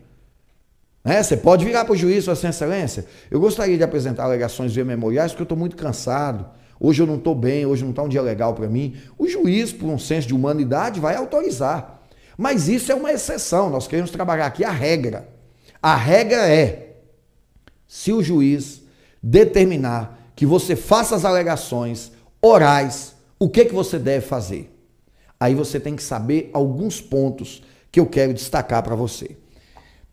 [1.03, 1.23] Né?
[1.23, 3.07] Você pode virar para o juiz, Sua Excelência.
[3.31, 6.47] Eu gostaria de apresentar alegações via memoriais porque eu estou muito cansado.
[6.79, 8.97] Hoje eu não estou bem, hoje não está um dia legal para mim.
[9.19, 12.03] O juiz, por um senso de humanidade, vai autorizar.
[12.37, 13.71] Mas isso é uma exceção.
[13.71, 15.29] Nós queremos trabalhar aqui a regra.
[15.83, 16.97] A regra é:
[17.87, 18.83] se o juiz
[19.23, 24.71] determinar que você faça as alegações orais, o que, que você deve fazer?
[25.41, 29.39] Aí você tem que saber alguns pontos que eu quero destacar para você.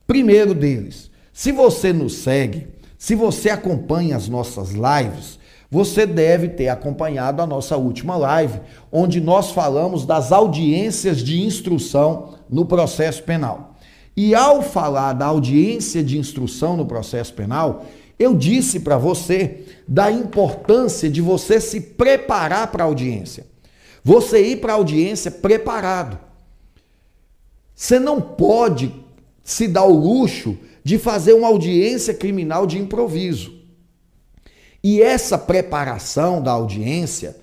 [0.08, 5.38] Primeiro deles, se você nos segue, se você acompanha as nossas lives,
[5.70, 12.36] você deve ter acompanhado a nossa última live, onde nós falamos das audiências de instrução
[12.50, 13.76] no processo penal.
[14.16, 17.86] E ao falar da audiência de instrução no processo penal,
[18.20, 23.46] eu disse para você da importância de você se preparar para a audiência.
[24.04, 26.20] Você ir para a audiência preparado.
[27.76, 28.92] Você não pode
[29.44, 33.54] se dá o luxo de fazer uma audiência criminal de improviso.
[34.84, 37.38] E essa preparação da audiência,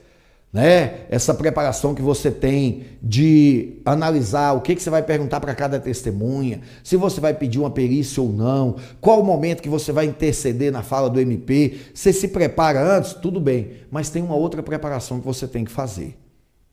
[0.54, 5.52] né, essa preparação que você tem de analisar o que, que você vai perguntar para
[5.52, 9.90] cada testemunha, se você vai pedir uma perícia ou não, qual o momento que você
[9.90, 14.36] vai interceder na fala do MP, você se prepara antes, tudo bem, mas tem uma
[14.36, 16.16] outra preparação que você tem que fazer,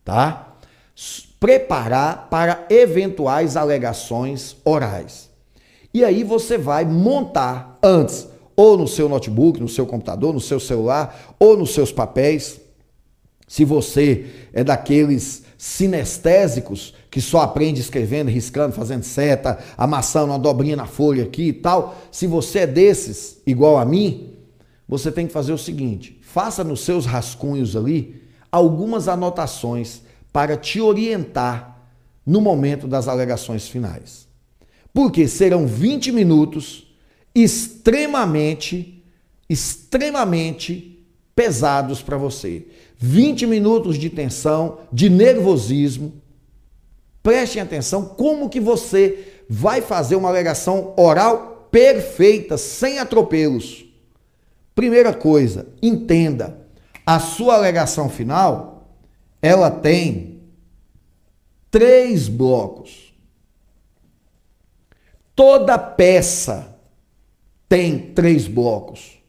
[0.05, 0.53] tá?
[1.39, 5.27] preparar para eventuais alegações orais.
[5.91, 10.59] E aí você vai montar antes, ou no seu notebook, no seu computador, no seu
[10.59, 12.60] celular, ou nos seus papéis.
[13.51, 20.77] Se você é daqueles sinestésicos que só aprende escrevendo, riscando, fazendo seta, amassando uma dobrinha
[20.77, 24.35] na folha aqui e tal, se você é desses, igual a mim,
[24.87, 30.79] você tem que fazer o seguinte: faça nos seus rascunhos ali algumas anotações para te
[30.79, 31.77] orientar
[32.25, 34.29] no momento das alegações finais.
[34.93, 36.87] Porque serão 20 minutos
[37.35, 39.03] extremamente,
[39.49, 42.65] extremamente pesados para você.
[43.01, 46.21] 20 minutos de tensão, de nervosismo,
[47.23, 53.85] Prestem atenção como que você vai fazer uma alegação oral perfeita, sem atropelos.
[54.73, 56.57] Primeira coisa, entenda,
[57.05, 58.87] a sua alegação final,
[59.41, 60.41] ela tem
[61.69, 63.13] três blocos.
[65.35, 66.75] Toda peça
[67.69, 69.19] tem três blocos.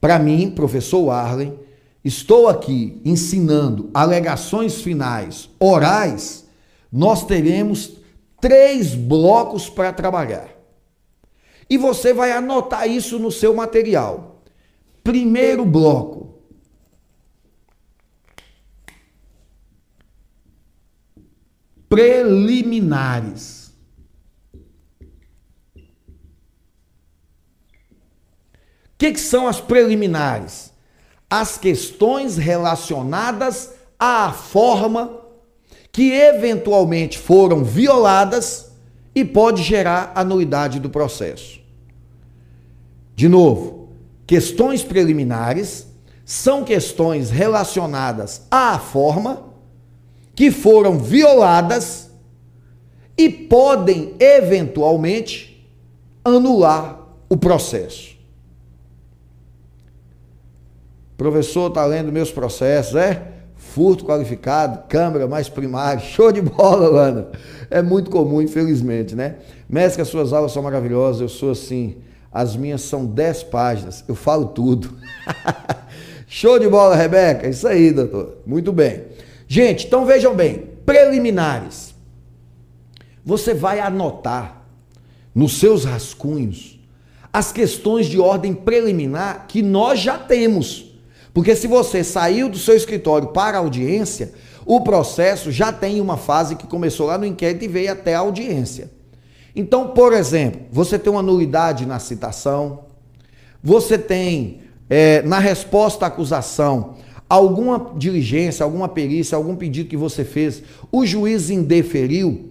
[0.00, 1.58] Para mim, professor Arlen,
[2.04, 6.46] estou aqui ensinando alegações finais orais,
[6.90, 7.98] nós teremos
[8.40, 10.48] três blocos para trabalhar.
[11.70, 14.42] E você vai anotar isso no seu material.
[15.02, 16.42] Primeiro bloco.
[21.88, 23.72] Preliminares.
[28.94, 30.71] O que, que são as preliminares?
[31.34, 35.18] As questões relacionadas à forma
[35.90, 38.70] que eventualmente foram violadas
[39.14, 41.58] e pode gerar a nulidade do processo.
[43.16, 43.88] De novo,
[44.26, 45.86] questões preliminares
[46.22, 49.42] são questões relacionadas à forma
[50.34, 52.10] que foram violadas
[53.16, 55.66] e podem eventualmente
[56.22, 58.11] anular o processo.
[61.22, 63.32] Professor está lendo meus processos, é?
[63.74, 67.28] furto qualificado, câmara mais primário, show de bola, Lana.
[67.70, 69.36] É muito comum, infelizmente, né?
[69.68, 71.96] Mestre, as suas aulas são maravilosas, eu sou assim,
[72.30, 74.94] as minhas são 10 páginas, eu falo tudo.
[76.26, 78.38] show de bola, Rebeca, isso aí, doutor.
[78.44, 79.04] Muito bem.
[79.48, 81.94] Gente, então vejam bem, preliminares.
[83.24, 84.64] Você vai anotar
[85.34, 86.78] nos seus rascunhos
[87.32, 90.91] as questões de ordem preliminar que nós já temos.
[91.32, 94.32] Porque se você saiu do seu escritório para a audiência,
[94.66, 98.20] o processo já tem uma fase que começou lá no inquérito e veio até a
[98.20, 98.90] audiência.
[99.54, 102.84] Então, por exemplo, você tem uma nulidade na citação,
[103.62, 106.96] você tem é, na resposta à acusação
[107.28, 112.50] alguma diligência, alguma perícia, algum pedido que você fez, o juiz indeferiu,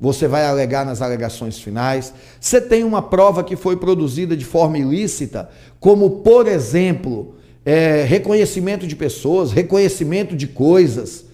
[0.00, 2.12] você vai alegar nas alegações finais.
[2.40, 7.35] Você tem uma prova que foi produzida de forma ilícita, como por exemplo,
[7.66, 11.24] é, reconhecimento de pessoas, reconhecimento de coisas.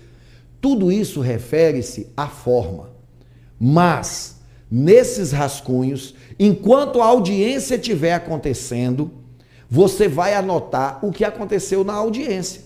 [0.63, 2.89] Tudo isso refere-se à forma.
[3.61, 4.37] Mas,
[4.71, 9.11] nesses rascunhos, enquanto a audiência estiver acontecendo,
[9.69, 12.63] você vai anotar o que aconteceu na audiência,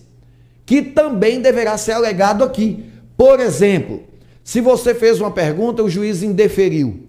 [0.65, 2.85] que também deverá ser alegado aqui.
[3.17, 4.03] Por exemplo,
[4.45, 7.03] se você fez uma pergunta, o juiz indeferiu.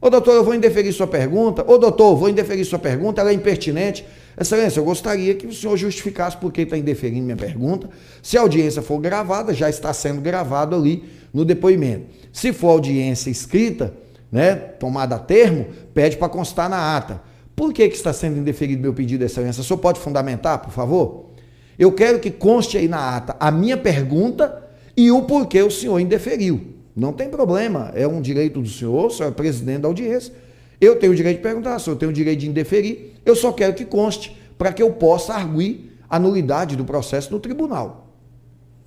[0.00, 1.64] Ô doutor, eu vou indeferir sua pergunta.
[1.66, 4.04] Ô doutor, vou indeferir sua pergunta, ela é impertinente.
[4.38, 7.88] Excelência, eu gostaria que o senhor justificasse por que está indeferindo minha pergunta.
[8.22, 12.06] Se a audiência for gravada, já está sendo gravado ali no depoimento.
[12.32, 13.94] Se for audiência escrita,
[14.30, 17.22] né, tomada a termo, pede para constar na ata.
[17.54, 19.60] Por que, que está sendo indeferido meu pedido, excelência?
[19.60, 21.30] O senhor pode fundamentar, por favor?
[21.78, 24.62] Eu quero que conste aí na ata a minha pergunta
[24.96, 26.74] e o porquê o senhor indeferiu.
[26.96, 30.32] Não tem problema, é um direito do senhor, o senhor é presidente da audiência.
[30.80, 33.52] Eu tenho o direito de perguntar, se eu tenho o direito de indeferir, eu só
[33.52, 38.08] quero que conste para que eu possa arguir a nulidade do processo no tribunal.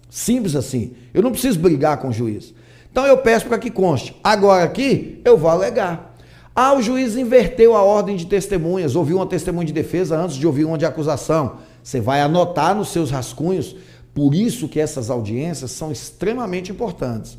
[0.10, 0.94] Simples assim.
[1.14, 2.54] Eu não preciso brigar com o juiz.
[2.92, 4.16] Então eu peço para que conste.
[4.24, 6.16] Agora aqui eu vou alegar.
[6.56, 10.48] Ah, o juiz inverteu a ordem de testemunhas, ouviu uma testemunha de defesa antes de
[10.48, 11.58] ouvir uma de acusação.
[11.84, 13.76] Você vai anotar nos seus rascunhos.
[14.14, 17.38] Por isso que essas audiências são extremamente importantes.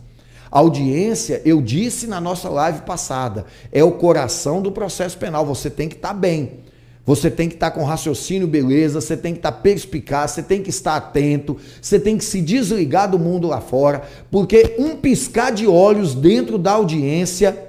[0.51, 5.45] Audiência, eu disse na nossa live passada, é o coração do processo penal.
[5.47, 6.61] Você tem que estar tá bem.
[7.09, 10.43] Você tem que estar tá com raciocínio beleza, você tem que estar tá perspicaz, você
[10.43, 14.95] tem que estar atento, você tem que se desligar do mundo lá fora, porque um
[14.95, 17.67] piscar de olhos dentro da audiência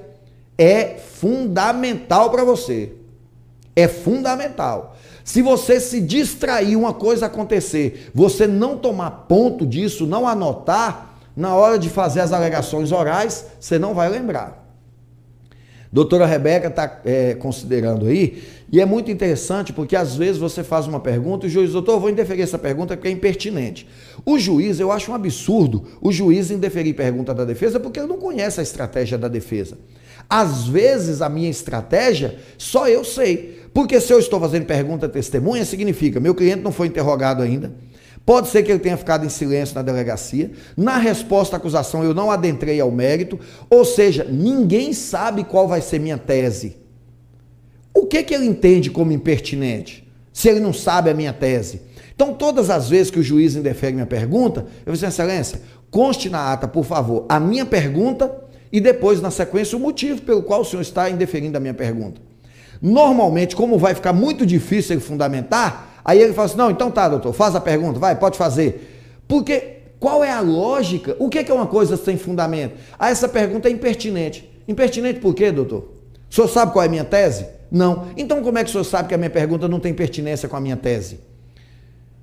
[0.58, 2.92] é fundamental para você.
[3.74, 4.94] É fundamental.
[5.24, 11.54] Se você se distrair, uma coisa acontecer, você não tomar ponto disso, não anotar, na
[11.54, 14.60] hora de fazer as alegações orais, você não vai lembrar.
[15.92, 20.86] Doutora Rebeca está é, considerando aí, e é muito interessante porque às vezes você faz
[20.86, 23.88] uma pergunta e o juiz, doutor, vou indeferir essa pergunta porque é impertinente.
[24.24, 28.18] O juiz, eu acho um absurdo o juiz indeferir pergunta da defesa porque ele não
[28.18, 29.78] conhece a estratégia da defesa.
[30.28, 33.58] Às vezes a minha estratégia só eu sei.
[33.74, 37.72] Porque se eu estou fazendo pergunta testemunha, significa meu cliente não foi interrogado ainda
[38.30, 40.52] Pode ser que ele tenha ficado em silêncio na delegacia.
[40.76, 43.40] Na resposta à acusação, eu não adentrei ao mérito.
[43.68, 46.76] Ou seja, ninguém sabe qual vai ser minha tese.
[47.92, 50.08] O que, que ele entende como impertinente?
[50.32, 51.82] Se ele não sabe a minha tese.
[52.14, 55.60] Então, todas as vezes que o juiz indefere minha pergunta, eu disse, excelência,
[55.90, 58.32] conste na ata, por favor, a minha pergunta
[58.70, 62.20] e depois, na sequência, o motivo pelo qual o senhor está indeferindo a minha pergunta.
[62.80, 67.08] Normalmente, como vai ficar muito difícil ele fundamentar, aí ele fala assim: não, então tá,
[67.08, 69.22] doutor, faz a pergunta, vai, pode fazer.
[69.28, 71.14] Porque qual é a lógica?
[71.18, 72.74] O que é uma coisa sem fundamento?
[72.98, 74.50] Ah, essa pergunta é impertinente.
[74.66, 75.92] Impertinente por quê, doutor?
[76.30, 77.46] O senhor sabe qual é a minha tese?
[77.70, 78.06] Não.
[78.16, 80.56] Então, como é que o senhor sabe que a minha pergunta não tem pertinência com
[80.56, 81.20] a minha tese?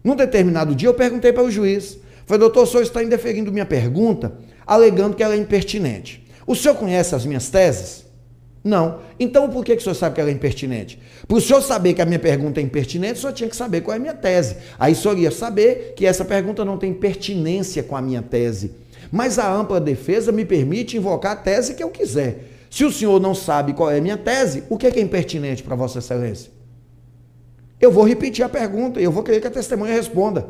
[0.03, 1.99] Num determinado dia, eu perguntei para o juiz.
[2.25, 4.33] Falei, doutor, o senhor está indeferindo minha pergunta,
[4.65, 6.25] alegando que ela é impertinente.
[6.47, 8.06] O senhor conhece as minhas teses?
[8.67, 8.99] Não.
[9.17, 10.99] Então por que, que o senhor sabe que ela é impertinente?
[11.25, 13.79] Para o senhor saber que a minha pergunta é impertinente, o senhor tinha que saber
[13.79, 14.57] qual é a minha tese.
[14.77, 18.73] Aí o senhor ia saber que essa pergunta não tem pertinência com a minha tese.
[19.09, 22.43] Mas a ampla defesa me permite invocar a tese que eu quiser.
[22.69, 25.01] Se o senhor não sabe qual é a minha tese, o que é, que é
[25.01, 26.51] impertinente para Vossa Excelência?
[27.79, 30.45] Eu vou repetir a pergunta e eu vou querer que a testemunha responda.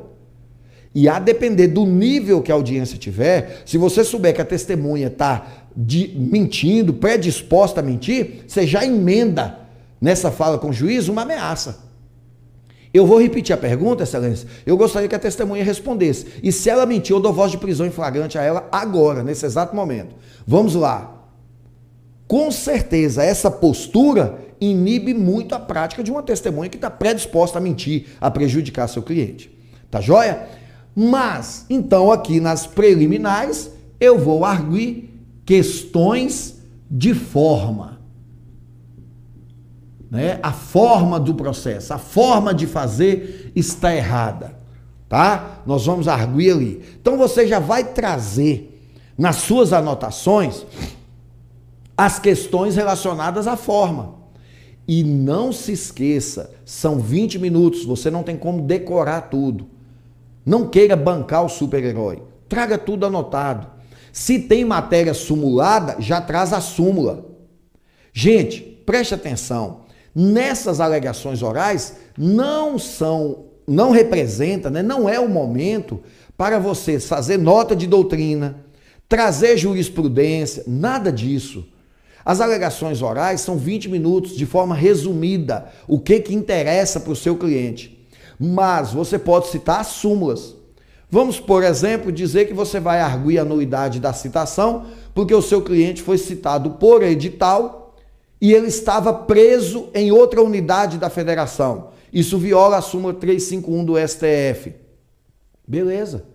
[0.95, 5.05] E a depender do nível que a audiência tiver, se você souber que a testemunha
[5.05, 9.59] está de, mentindo, predisposta a mentir, você já emenda
[10.01, 11.85] nessa fala com o juiz uma ameaça.
[12.91, 14.47] Eu vou repetir a pergunta, excelência.
[14.65, 16.25] Eu gostaria que a testemunha respondesse.
[16.41, 19.45] E se ela mentir, eu dou voz de prisão em flagrante a ela agora, nesse
[19.45, 20.15] exato momento.
[20.47, 21.13] Vamos lá.
[22.27, 27.61] Com certeza, essa postura inibe muito a prática de uma testemunha que está predisposta a
[27.61, 29.55] mentir, a prejudicar seu cliente.
[29.91, 30.47] Tá joia?
[30.95, 33.69] Mas, então, aqui nas preliminares,
[33.99, 35.16] eu vou arguir
[35.47, 37.99] questões de forma.
[40.11, 40.39] Né?
[40.43, 44.57] A forma do processo, a forma de fazer está errada.
[45.07, 45.61] Tá?
[45.65, 46.83] Nós vamos arguir ali.
[47.01, 50.65] Então você já vai trazer nas suas anotações
[51.95, 54.15] as questões relacionadas à forma.
[54.85, 59.67] E não se esqueça, são 20 minutos, você não tem como decorar tudo.
[60.45, 62.21] Não queira bancar o super-herói.
[62.49, 63.76] Traga tudo anotado.
[64.11, 67.25] Se tem matéria sumulada, já traz a súmula.
[68.13, 69.81] Gente, preste atenção.
[70.13, 76.01] Nessas alegações orais não são, não representa, né, não é o momento
[76.35, 78.65] para você fazer nota de doutrina,
[79.07, 81.67] trazer jurisprudência, nada disso.
[82.25, 87.15] As alegações orais são 20 minutos de forma resumida, o que que interessa para o
[87.15, 88.05] seu cliente.
[88.37, 90.56] Mas você pode citar as súmulas.
[91.09, 95.61] Vamos, por exemplo, dizer que você vai arguir a nulidade da citação porque o seu
[95.61, 97.95] cliente foi citado por edital
[98.39, 101.89] e ele estava preso em outra unidade da federação.
[102.11, 104.75] Isso viola a súmula 351 do STF.
[105.67, 106.25] Beleza.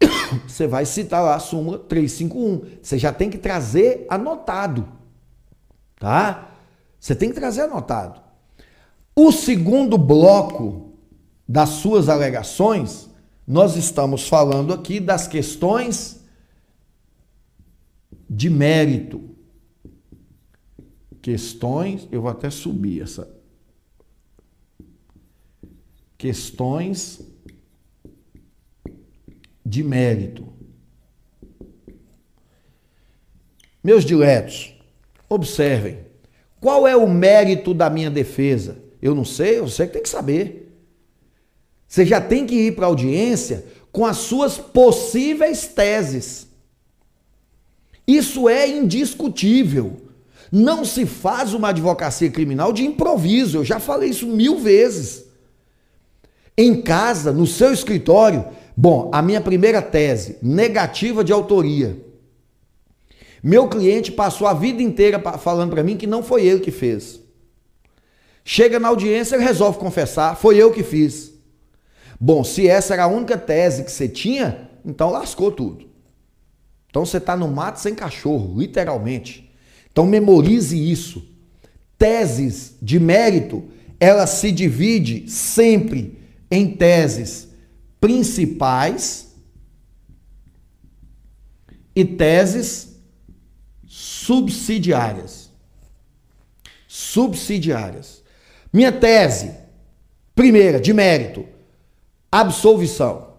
[0.46, 2.78] Você vai citar lá a súmula 351.
[2.80, 4.88] Você já tem que trazer anotado.
[5.98, 6.52] Tá?
[6.98, 8.20] Você tem que trazer anotado.
[9.16, 10.92] O segundo bloco
[11.48, 13.09] das suas alegações
[13.50, 16.24] nós estamos falando aqui das questões
[18.28, 19.28] de mérito.
[21.20, 23.28] Questões, eu vou até subir essa.
[26.16, 27.20] Questões
[29.66, 30.46] de mérito.
[33.82, 34.76] Meus diletos,
[35.28, 35.98] observem.
[36.60, 38.80] Qual é o mérito da minha defesa?
[39.02, 40.59] Eu não sei, você que tem que saber.
[41.90, 46.46] Você já tem que ir para a audiência com as suas possíveis teses.
[48.06, 49.96] Isso é indiscutível.
[50.52, 53.58] Não se faz uma advocacia criminal de improviso.
[53.58, 55.24] Eu já falei isso mil vezes.
[56.56, 62.00] Em casa, no seu escritório, bom, a minha primeira tese, negativa de autoria.
[63.42, 67.18] Meu cliente passou a vida inteira falando para mim que não foi ele que fez.
[68.44, 71.29] Chega na audiência, ele resolve confessar, foi eu que fiz.
[72.20, 75.88] Bom, se essa era a única tese que você tinha, então lascou tudo.
[76.90, 79.50] Então você está no mato sem cachorro, literalmente.
[79.90, 81.26] Então memorize isso.
[81.96, 83.64] Teses de mérito,
[83.98, 86.18] ela se divide sempre
[86.50, 87.48] em teses
[88.00, 89.34] principais
[91.94, 92.96] e teses
[93.86, 95.50] subsidiárias.
[96.86, 98.22] Subsidiárias.
[98.72, 99.52] Minha tese,
[100.34, 101.46] primeira, de mérito,
[102.30, 103.30] Absolvição.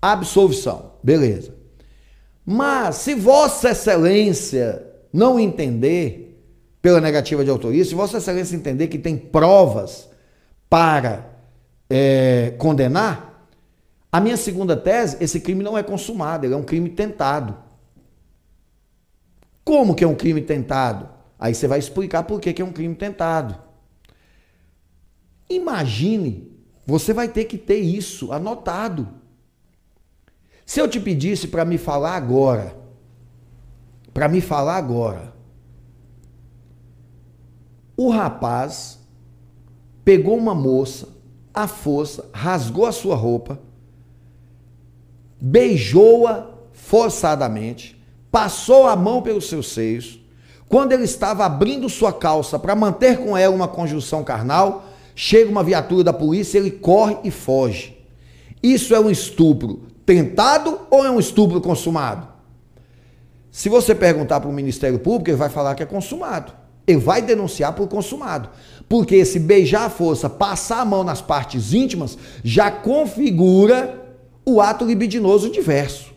[0.00, 0.92] Absolvição.
[1.02, 1.54] Beleza.
[2.44, 6.42] Mas se Vossa Excelência não entender
[6.80, 10.08] pela negativa de autoria, se Vossa Excelência entender que tem provas
[10.68, 11.28] para
[11.88, 13.48] é, condenar,
[14.10, 17.56] a minha segunda tese, esse crime não é consumado, ele é um crime tentado.
[19.62, 21.08] Como que é um crime tentado?
[21.38, 23.56] Aí você vai explicar por que, que é um crime tentado.
[25.48, 26.49] Imagine
[26.90, 29.08] Você vai ter que ter isso anotado.
[30.66, 32.76] Se eu te pedisse para me falar agora,
[34.12, 35.32] para me falar agora,
[37.96, 38.98] o rapaz
[40.04, 41.08] pegou uma moça,
[41.54, 43.60] à força, rasgou a sua roupa,
[45.40, 50.20] beijou-a forçadamente, passou a mão pelos seus seios.
[50.68, 54.89] Quando ele estava abrindo sua calça para manter com ela uma conjunção carnal,
[55.22, 57.94] chega uma viatura da polícia, ele corre e foge.
[58.62, 62.26] Isso é um estupro tentado ou é um estupro consumado?
[63.50, 66.54] Se você perguntar para o Ministério Público, ele vai falar que é consumado.
[66.86, 68.48] Ele vai denunciar por consumado.
[68.88, 74.02] Porque esse beijar a força, passar a mão nas partes íntimas, já configura
[74.46, 76.14] o ato libidinoso diverso.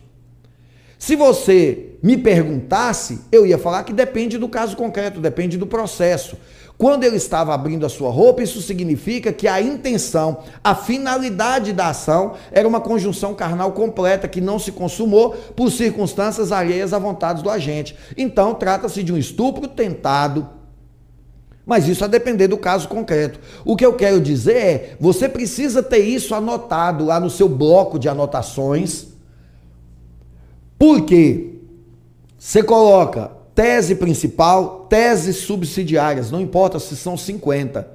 [0.97, 6.38] Se você me perguntasse, eu ia falar que depende do caso concreto, depende do processo.
[6.78, 11.89] Quando ele estava abrindo a sua roupa, isso significa que a intenção, a finalidade da
[11.89, 17.43] ação era uma conjunção carnal completa que não se consumou por circunstâncias alheias à vontade
[17.43, 17.95] do agente.
[18.17, 20.49] Então, trata-se de um estupro tentado.
[21.65, 23.39] Mas isso a depender do caso concreto.
[23.63, 27.97] O que eu quero dizer é, você precisa ter isso anotado lá no seu bloco
[27.97, 29.07] de anotações.
[30.78, 31.53] Porque
[32.38, 37.88] você coloca tese principal, teses subsidiárias, não importa se são 50.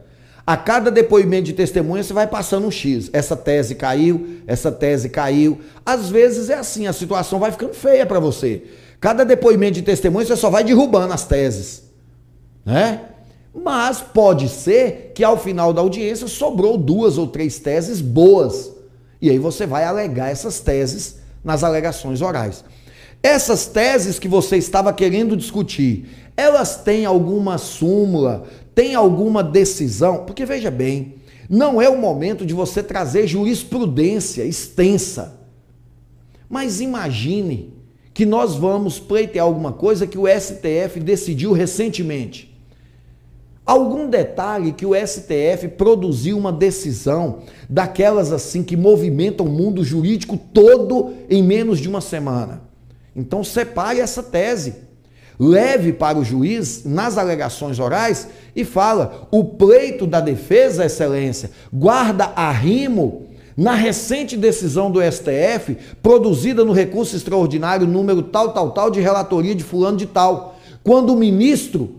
[0.46, 3.10] A cada depoimento de testemunha você vai passando um X.
[3.12, 5.60] Essa tese caiu, essa tese caiu.
[5.84, 8.62] Às vezes é assim, a situação vai ficando feia para você.
[8.98, 11.82] Cada depoimento de testemunha você só vai derrubando as teses,
[12.64, 13.02] né?
[13.54, 18.72] Mas pode ser que ao final da audiência sobrou duas ou três teses boas.
[19.20, 22.64] E aí você vai alegar essas teses nas alegações orais.
[23.22, 28.44] Essas teses que você estava querendo discutir, elas têm alguma súmula,
[28.74, 30.24] tem alguma decisão?
[30.24, 31.16] Porque veja bem,
[31.48, 35.36] não é o momento de você trazer jurisprudência extensa.
[36.48, 37.74] Mas imagine
[38.14, 42.56] que nós vamos pleitear alguma coisa que o STF decidiu recentemente.
[43.66, 50.38] Algum detalhe que o STF produziu uma decisão daquelas assim que movimentam o mundo jurídico
[50.38, 52.67] todo em menos de uma semana.
[53.14, 54.74] Então separe essa tese.
[55.38, 62.32] Leve para o juiz nas alegações orais e fala: o pleito da defesa, excelência, guarda
[62.34, 69.00] arrimo na recente decisão do STF, produzida no recurso extraordinário número tal, tal, tal, de
[69.00, 71.96] relatoria de fulano de tal, quando o ministro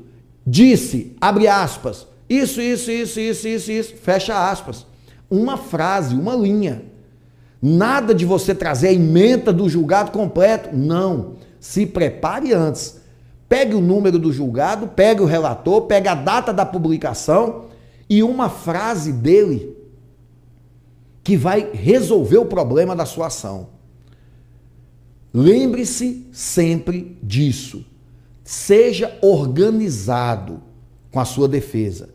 [0.47, 4.85] disse, abre aspas, isso, isso, isso, isso, isso, isso, fecha aspas.
[5.29, 6.83] Uma frase, uma linha.
[7.61, 10.75] Nada de você trazer a emenda do julgado completo.
[10.75, 11.33] Não.
[11.59, 12.99] Se prepare antes.
[13.49, 17.65] Pegue o número do julgado, pegue o relator, pegue a data da publicação
[18.09, 19.75] e uma frase dele
[21.23, 23.69] que vai resolver o problema da sua ação.
[25.33, 27.85] Lembre-se sempre disso.
[28.43, 30.61] Seja organizado
[31.11, 32.09] com a sua defesa.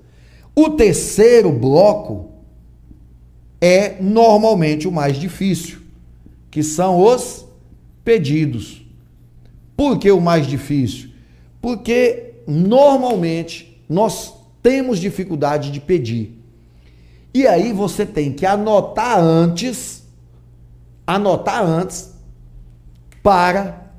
[0.54, 2.33] O terceiro bloco
[3.66, 5.78] é normalmente o mais difícil,
[6.50, 7.46] que são os
[8.04, 8.84] pedidos.
[9.74, 11.08] Por que o mais difícil?
[11.62, 16.38] Porque normalmente nós temos dificuldade de pedir.
[17.32, 20.04] E aí você tem que anotar antes,
[21.06, 22.12] anotar antes
[23.22, 23.94] para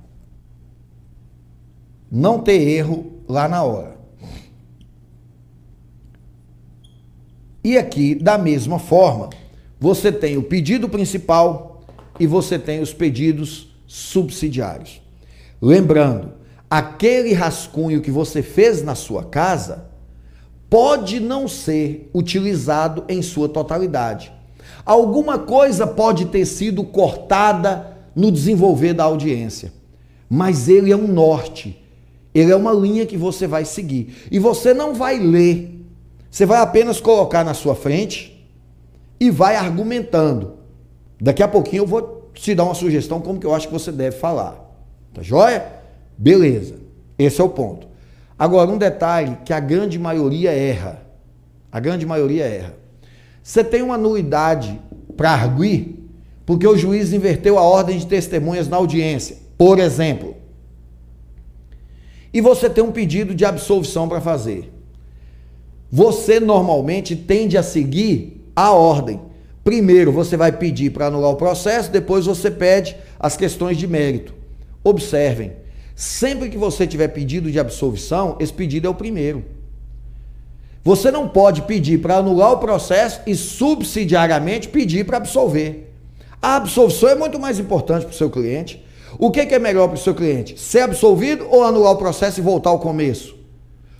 [2.11, 3.97] não ter erro lá na hora.
[7.63, 9.31] E aqui, da mesma forma,
[9.85, 11.83] você tem o pedido principal
[12.19, 14.99] e você tem os pedidos subsidiários.
[15.61, 16.31] Lembrando,
[16.67, 19.85] aquele rascunho que você fez na sua casa
[20.71, 24.33] pode não ser utilizado em sua totalidade.
[24.83, 29.71] Alguma coisa pode ter sido cortada no desenvolver da audiência,
[30.27, 31.79] mas ele é um norte,
[32.33, 34.25] ele é uma linha que você vai seguir.
[34.31, 35.79] E você não vai ler,
[36.31, 38.34] você vai apenas colocar na sua frente
[39.19, 40.55] e vai argumentando.
[41.19, 43.91] Daqui a pouquinho eu vou te dar uma sugestão como que eu acho que você
[43.91, 44.61] deve falar.
[45.13, 45.65] Tá joia?
[46.17, 46.75] Beleza.
[47.17, 47.87] Esse é o ponto.
[48.37, 51.01] Agora, um detalhe que a grande maioria erra.
[51.71, 52.75] A grande maioria erra.
[53.41, 54.79] Você tem uma nulidade
[55.15, 55.95] para arguir
[56.45, 60.35] porque o juiz inverteu a ordem de testemunhas na audiência, por exemplo.
[62.31, 64.71] E você tem um pedido de absolvição para fazer.
[65.89, 69.19] Você normalmente tende a seguir a ordem.
[69.63, 74.33] Primeiro você vai pedir para anular o processo, depois você pede as questões de mérito.
[74.83, 75.53] Observem,
[75.95, 79.43] sempre que você tiver pedido de absolvição, esse pedido é o primeiro.
[80.83, 85.91] Você não pode pedir para anular o processo e subsidiariamente pedir para absolver.
[86.39, 88.85] A absolvição é muito mais importante para o seu cliente.
[89.17, 90.59] O que, que é melhor para o seu cliente?
[90.59, 93.35] Ser absolvido ou anular o processo e voltar ao começo?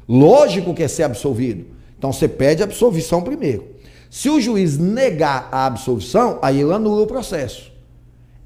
[0.07, 1.65] Lógico que é ser absolvido.
[1.97, 3.74] Então você pede absolvição primeiro.
[4.15, 7.69] Se o juiz negar a absolvição, aí ele anula o processo.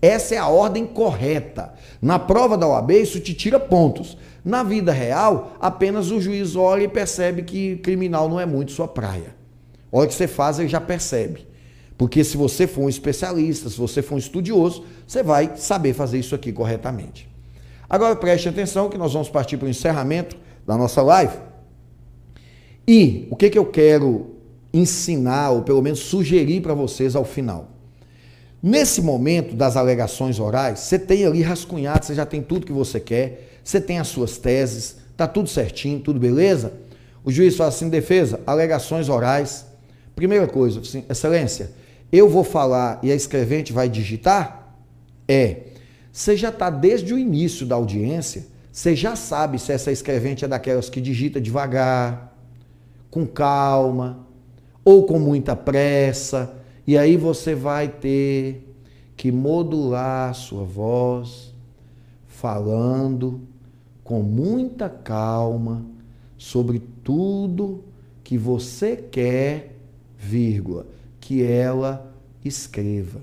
[0.02, 1.76] Essa é a ordem correta.
[2.02, 4.18] Na prova da OAB, isso te tira pontos.
[4.44, 8.88] Na vida real, apenas o juiz olha e percebe que criminal não é muito sua
[8.88, 9.36] praia.
[9.94, 11.48] A hora que você faz, ele já percebe.
[11.96, 16.18] Porque se você for um especialista, se você for um estudioso, você vai saber fazer
[16.18, 17.30] isso aqui corretamente.
[17.88, 21.38] Agora preste atenção que nós vamos partir para o encerramento da nossa live.
[22.88, 24.39] E o que, que eu quero
[24.74, 27.72] ensinar, ou pelo menos sugerir para vocês ao final?
[28.62, 33.00] Nesse momento das alegações orais, você tem ali rascunhado, você já tem tudo que você
[33.00, 36.74] quer, você tem as suas teses, tá tudo certinho, tudo beleza?
[37.24, 39.66] O juiz fala assim, defesa, alegações orais.
[40.16, 41.72] Primeira coisa, assim, excelência,
[42.12, 44.76] eu vou falar e a escrevente vai digitar?
[45.28, 45.68] É.
[46.12, 50.48] Você já está desde o início da audiência, você já sabe se essa escrevente é
[50.48, 52.36] daquelas que digita devagar,
[53.10, 54.28] com calma,
[54.84, 56.56] ou com muita pressa,
[56.86, 58.68] e aí você vai ter
[59.16, 61.54] que modular sua voz,
[62.26, 63.42] falando
[64.04, 65.86] com muita calma
[66.38, 67.84] sobre tudo
[68.24, 69.76] que você quer,
[70.18, 70.88] vírgula
[71.20, 72.12] que ela
[72.44, 73.22] escreva.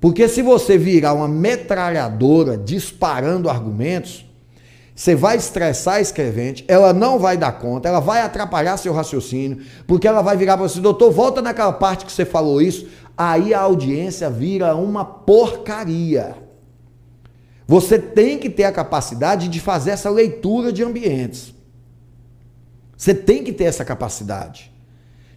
[0.00, 4.27] Porque se você virar uma metralhadora disparando argumentos,
[4.98, 9.64] você vai estressar a escrevente, ela não vai dar conta, ela vai atrapalhar seu raciocínio,
[9.86, 13.54] porque ela vai virar para você, doutor, volta naquela parte que você falou isso, aí
[13.54, 16.34] a audiência vira uma porcaria.
[17.64, 21.54] Você tem que ter a capacidade de fazer essa leitura de ambientes.
[22.96, 24.72] Você tem que ter essa capacidade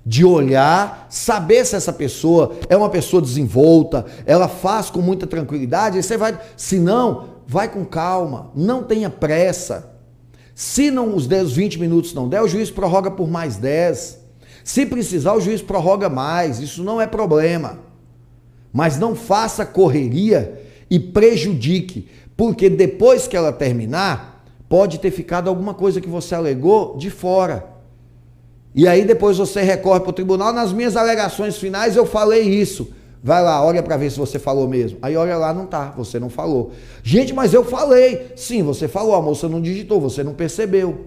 [0.04, 5.98] de olhar, saber se essa pessoa é uma pessoa desenvolta, ela faz com muita tranquilidade,
[5.98, 9.92] aí você vai, se não, vai com calma, não tenha pressa.
[10.56, 14.20] Se não os 10, 20 minutos não der, o juiz prorroga por mais 10.
[14.64, 17.80] Se precisar, o juiz prorroga mais, isso não é problema.
[18.72, 25.74] Mas não faça correria e prejudique, porque depois que ela terminar, pode ter ficado alguma
[25.74, 27.68] coisa que você alegou de fora.
[28.74, 30.54] E aí depois você recorre para o tribunal.
[30.54, 32.94] Nas minhas alegações finais eu falei isso.
[33.24, 34.98] Vai lá, olha para ver se você falou mesmo.
[35.02, 36.72] Aí olha lá, não tá, você não falou.
[37.04, 38.32] Gente, mas eu falei.
[38.36, 41.06] Sim, você falou, a moça não digitou, você não percebeu.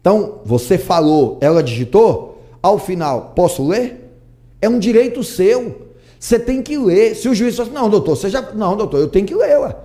[0.00, 4.12] Então, você falou, ela digitou, ao final, posso ler?
[4.60, 5.90] É um direito seu.
[6.18, 7.14] Você tem que ler.
[7.14, 8.40] Se o juiz fala assim, não, doutor, você já.
[8.52, 9.76] Não, doutor, eu tenho que ler, ué.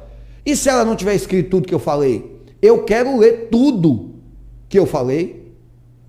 [0.46, 2.40] E se ela não tiver escrito tudo que eu falei?
[2.62, 4.16] Eu quero ler tudo
[4.70, 5.48] que eu falei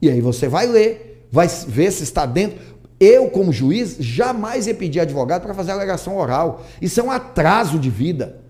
[0.01, 2.59] e aí você vai ler, vai ver se está dentro.
[3.01, 6.65] Eu, como juiz, jamais ia pedir advogado para fazer alegação oral.
[6.83, 8.41] Isso é um atraso de vida.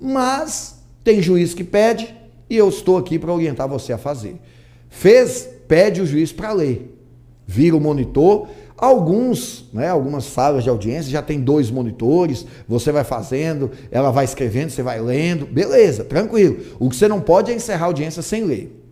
[0.00, 2.14] Mas tem juiz que pede
[2.48, 4.40] e eu estou aqui para orientar você a fazer.
[4.88, 6.98] Fez, pede o juiz para ler.
[7.46, 8.48] Vira o monitor.
[8.76, 14.24] Alguns, né, algumas salas de audiência já tem dois monitores, você vai fazendo, ela vai
[14.24, 16.58] escrevendo, você vai lendo, beleza, tranquilo.
[16.80, 18.82] O que você não pode é encerrar a audiência sem ler.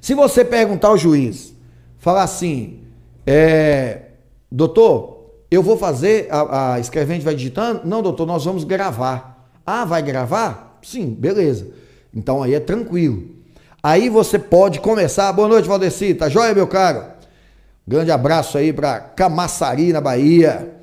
[0.00, 1.54] Se você perguntar ao juiz,
[1.98, 2.79] falar assim,
[3.32, 4.02] é,
[4.50, 7.82] doutor, eu vou fazer, a, a escrevente vai digitando?
[7.84, 9.52] Não, doutor, nós vamos gravar.
[9.64, 10.80] Ah, vai gravar?
[10.82, 11.68] Sim, beleza.
[12.12, 13.36] Então aí é tranquilo.
[13.80, 15.32] Aí você pode começar.
[15.32, 16.12] Boa noite, Valdeci.
[16.12, 17.04] Tá joia, meu caro?
[17.86, 20.74] Grande abraço aí para Camaçari, na Bahia.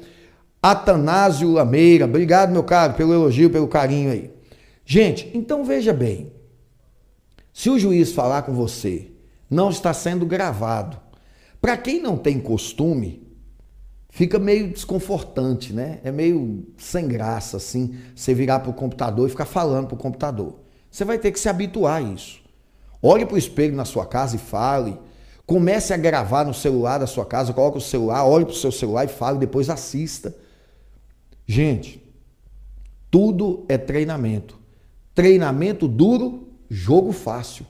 [0.64, 2.06] Atanásio Lameira.
[2.06, 4.32] Obrigado, meu caro, pelo elogio, pelo carinho aí.
[4.86, 6.32] Gente, então veja bem.
[7.52, 9.12] Se o juiz falar com você,
[9.50, 10.98] não está sendo gravado.
[11.62, 13.28] Para quem não tem costume,
[14.10, 16.00] fica meio desconfortante, né?
[16.04, 20.00] É meio sem graça, assim, você virar para o computador e ficar falando para o
[20.00, 20.60] computador.
[20.90, 22.42] Você vai ter que se habituar a isso.
[23.02, 24.98] Olhe para o espelho na sua casa e fale.
[25.46, 28.72] Comece a gravar no celular da sua casa, coloque o celular, olhe para o seu
[28.72, 30.36] celular e fale, depois assista.
[31.46, 32.04] Gente,
[33.10, 34.60] tudo é treinamento.
[35.16, 37.66] Treinamento duro jogo fácil.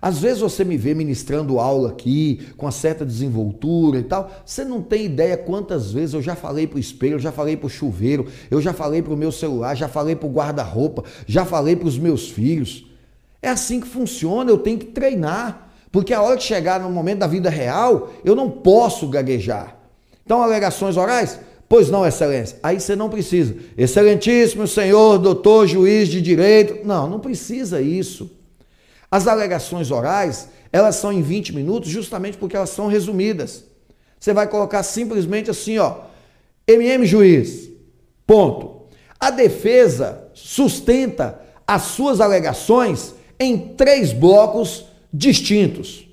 [0.00, 4.64] Às vezes você me vê ministrando aula aqui, com uma certa desenvoltura e tal, você
[4.64, 7.70] não tem ideia quantas vezes eu já falei para o espelho, já falei para o
[7.70, 11.74] chuveiro, eu já falei para o meu celular, já falei para o guarda-roupa, já falei
[11.74, 12.86] para os meus filhos.
[13.42, 17.18] É assim que funciona, eu tenho que treinar, porque a hora de chegar no momento
[17.18, 19.76] da vida real, eu não posso gaguejar.
[20.24, 22.58] Então, alegações orais, Pois não, excelência.
[22.62, 23.54] Aí você não precisa.
[23.76, 26.86] Excelentíssimo senhor, doutor, juiz de direito.
[26.86, 28.37] Não, não precisa isso.
[29.10, 33.64] As alegações orais, elas são em 20 minutos justamente porque elas são resumidas.
[34.18, 36.00] Você vai colocar simplesmente assim, ó,
[36.66, 37.70] MM juiz,
[38.26, 38.82] ponto.
[39.18, 46.06] A defesa sustenta as suas alegações em três blocos distintos.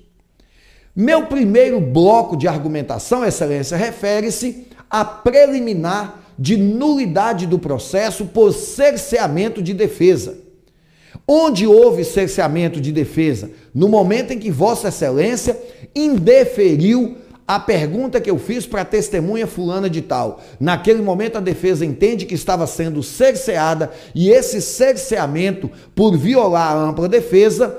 [0.94, 9.62] Meu primeiro bloco de argumentação, Excelência, refere-se a preliminar de nulidade do processo por cerceamento
[9.62, 10.38] de defesa.
[11.28, 13.50] Onde houve cerceamento de defesa?
[13.74, 15.60] No momento em que Vossa Excelência
[15.94, 17.16] indeferiu
[17.48, 20.40] a pergunta que eu fiz para a testemunha fulana de tal.
[20.58, 26.88] Naquele momento a defesa entende que estava sendo cerceada e esse cerceamento por violar a
[26.88, 27.76] ampla defesa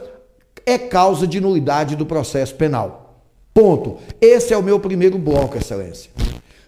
[0.66, 3.24] é causa de nulidade do processo penal.
[3.54, 3.98] Ponto.
[4.22, 6.12] Esse é o meu primeiro bloco, excelência.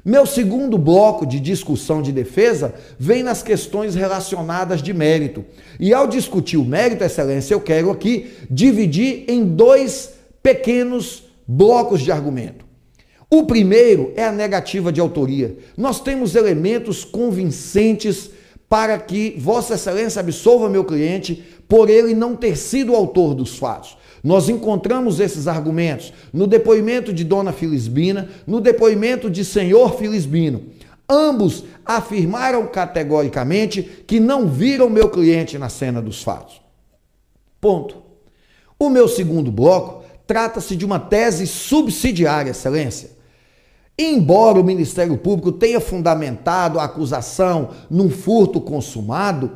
[0.03, 5.43] Meu segundo bloco de discussão de defesa vem nas questões relacionadas de mérito.
[5.79, 12.11] E ao discutir o mérito, excelência, eu quero aqui dividir em dois pequenos blocos de
[12.11, 12.65] argumento.
[13.29, 15.57] O primeiro é a negativa de autoria.
[15.77, 18.31] Nós temos elementos convincentes
[18.69, 23.57] para que Vossa Excelência absolva meu cliente por ele não ter sido o autor dos
[23.57, 23.98] fatos.
[24.23, 30.63] Nós encontramos esses argumentos no depoimento de Dona Filisbina, no depoimento de Senhor Filisbino.
[31.09, 36.61] Ambos afirmaram categoricamente que não viram meu cliente na cena dos fatos.
[37.59, 37.97] Ponto.
[38.77, 43.17] O meu segundo bloco trata-se de uma tese subsidiária, Excelência.
[43.97, 49.51] Embora o Ministério Público tenha fundamentado a acusação num furto consumado,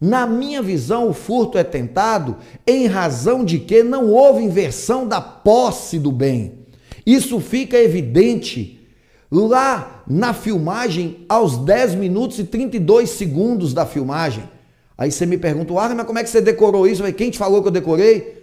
[0.00, 2.36] na minha visão, o furto é tentado
[2.66, 6.66] em razão de que não houve inversão da posse do bem.
[7.04, 8.78] Isso fica evidente
[9.30, 14.44] lá na filmagem, aos 10 minutos e 32 segundos da filmagem.
[14.96, 17.02] Aí você me pergunta, ah, mas como é que você decorou isso?
[17.12, 18.37] Quem te falou que eu decorei?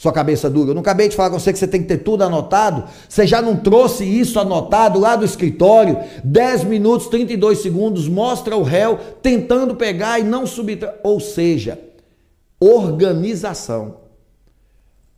[0.00, 0.70] Sua cabeça dura.
[0.70, 2.84] Eu não acabei de falar com você que você tem que ter tudo anotado?
[3.06, 5.98] Você já não trouxe isso anotado lá do escritório?
[6.24, 10.78] 10 minutos, 32 segundos, mostra o réu tentando pegar e não subir.
[11.02, 11.78] Ou seja,
[12.58, 13.96] organização.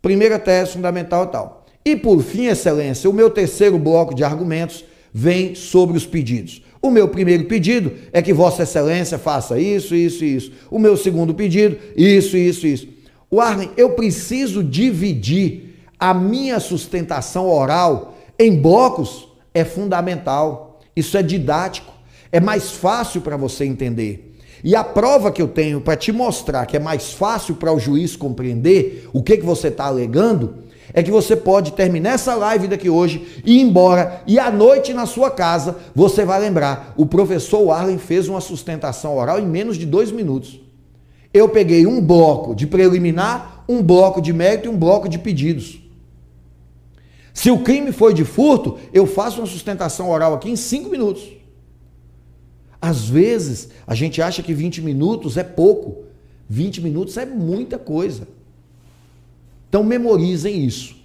[0.02, 1.64] Primeira tese fundamental tal.
[1.84, 6.60] E por fim, excelência, o meu terceiro bloco de argumentos vem sobre os pedidos.
[6.82, 10.52] O meu primeiro pedido é que Vossa Excelência faça isso, isso e isso.
[10.68, 13.01] O meu segundo pedido, isso, isso, isso.
[13.32, 20.80] Warren, eu preciso dividir a minha sustentação oral em blocos, é fundamental.
[20.94, 21.90] Isso é didático,
[22.30, 24.36] é mais fácil para você entender.
[24.62, 27.80] E a prova que eu tenho para te mostrar que é mais fácil para o
[27.80, 30.56] juiz compreender o que, que você está alegando
[30.92, 34.92] é que você pode terminar essa live daqui hoje e ir embora e à noite
[34.92, 39.78] na sua casa você vai lembrar: o professor Warren fez uma sustentação oral em menos
[39.78, 40.61] de dois minutos
[41.32, 45.80] eu peguei um bloco de preliminar, um bloco de mérito e um bloco de pedidos.
[47.32, 51.22] Se o crime foi de furto, eu faço uma sustentação oral aqui em cinco minutos.
[52.80, 56.04] Às vezes, a gente acha que 20 minutos é pouco.
[56.48, 58.26] 20 minutos é muita coisa.
[59.68, 60.96] Então, memorizem isso.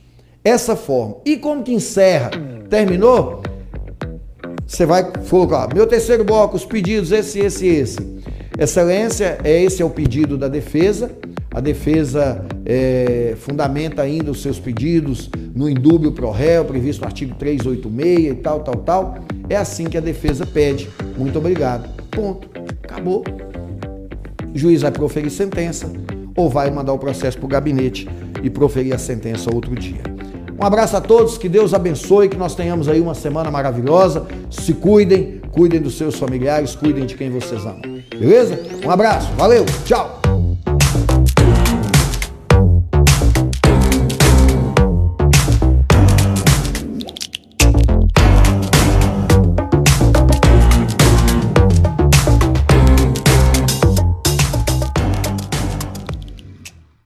[0.44, 1.18] Essa forma.
[1.24, 2.32] E como que encerra?
[2.70, 3.44] Terminou?
[4.66, 7.98] Você vai colocar, meu terceiro bloco, os pedidos, esse, esse, esse.
[8.60, 11.12] Excelência, é esse é o pedido da defesa.
[11.54, 17.36] A defesa é, fundamenta ainda os seus pedidos no indúbio pro réu, previsto no artigo
[17.36, 19.16] 386 e tal, tal, tal.
[19.48, 20.90] É assim que a defesa pede.
[21.18, 21.88] Muito obrigado.
[22.10, 22.50] Ponto.
[22.84, 23.24] Acabou.
[24.54, 25.92] O juiz vai proferir sentença
[26.36, 28.08] ou vai mandar o processo para o gabinete
[28.42, 30.02] e proferir a sentença outro dia.
[30.60, 34.26] Um abraço a todos, que Deus abençoe, que nós tenhamos aí uma semana maravilhosa.
[34.50, 37.97] Se cuidem, cuidem dos seus familiares, cuidem de quem vocês amam.
[38.10, 38.60] Beleza?
[38.86, 40.17] Um abraço, valeu, tchau!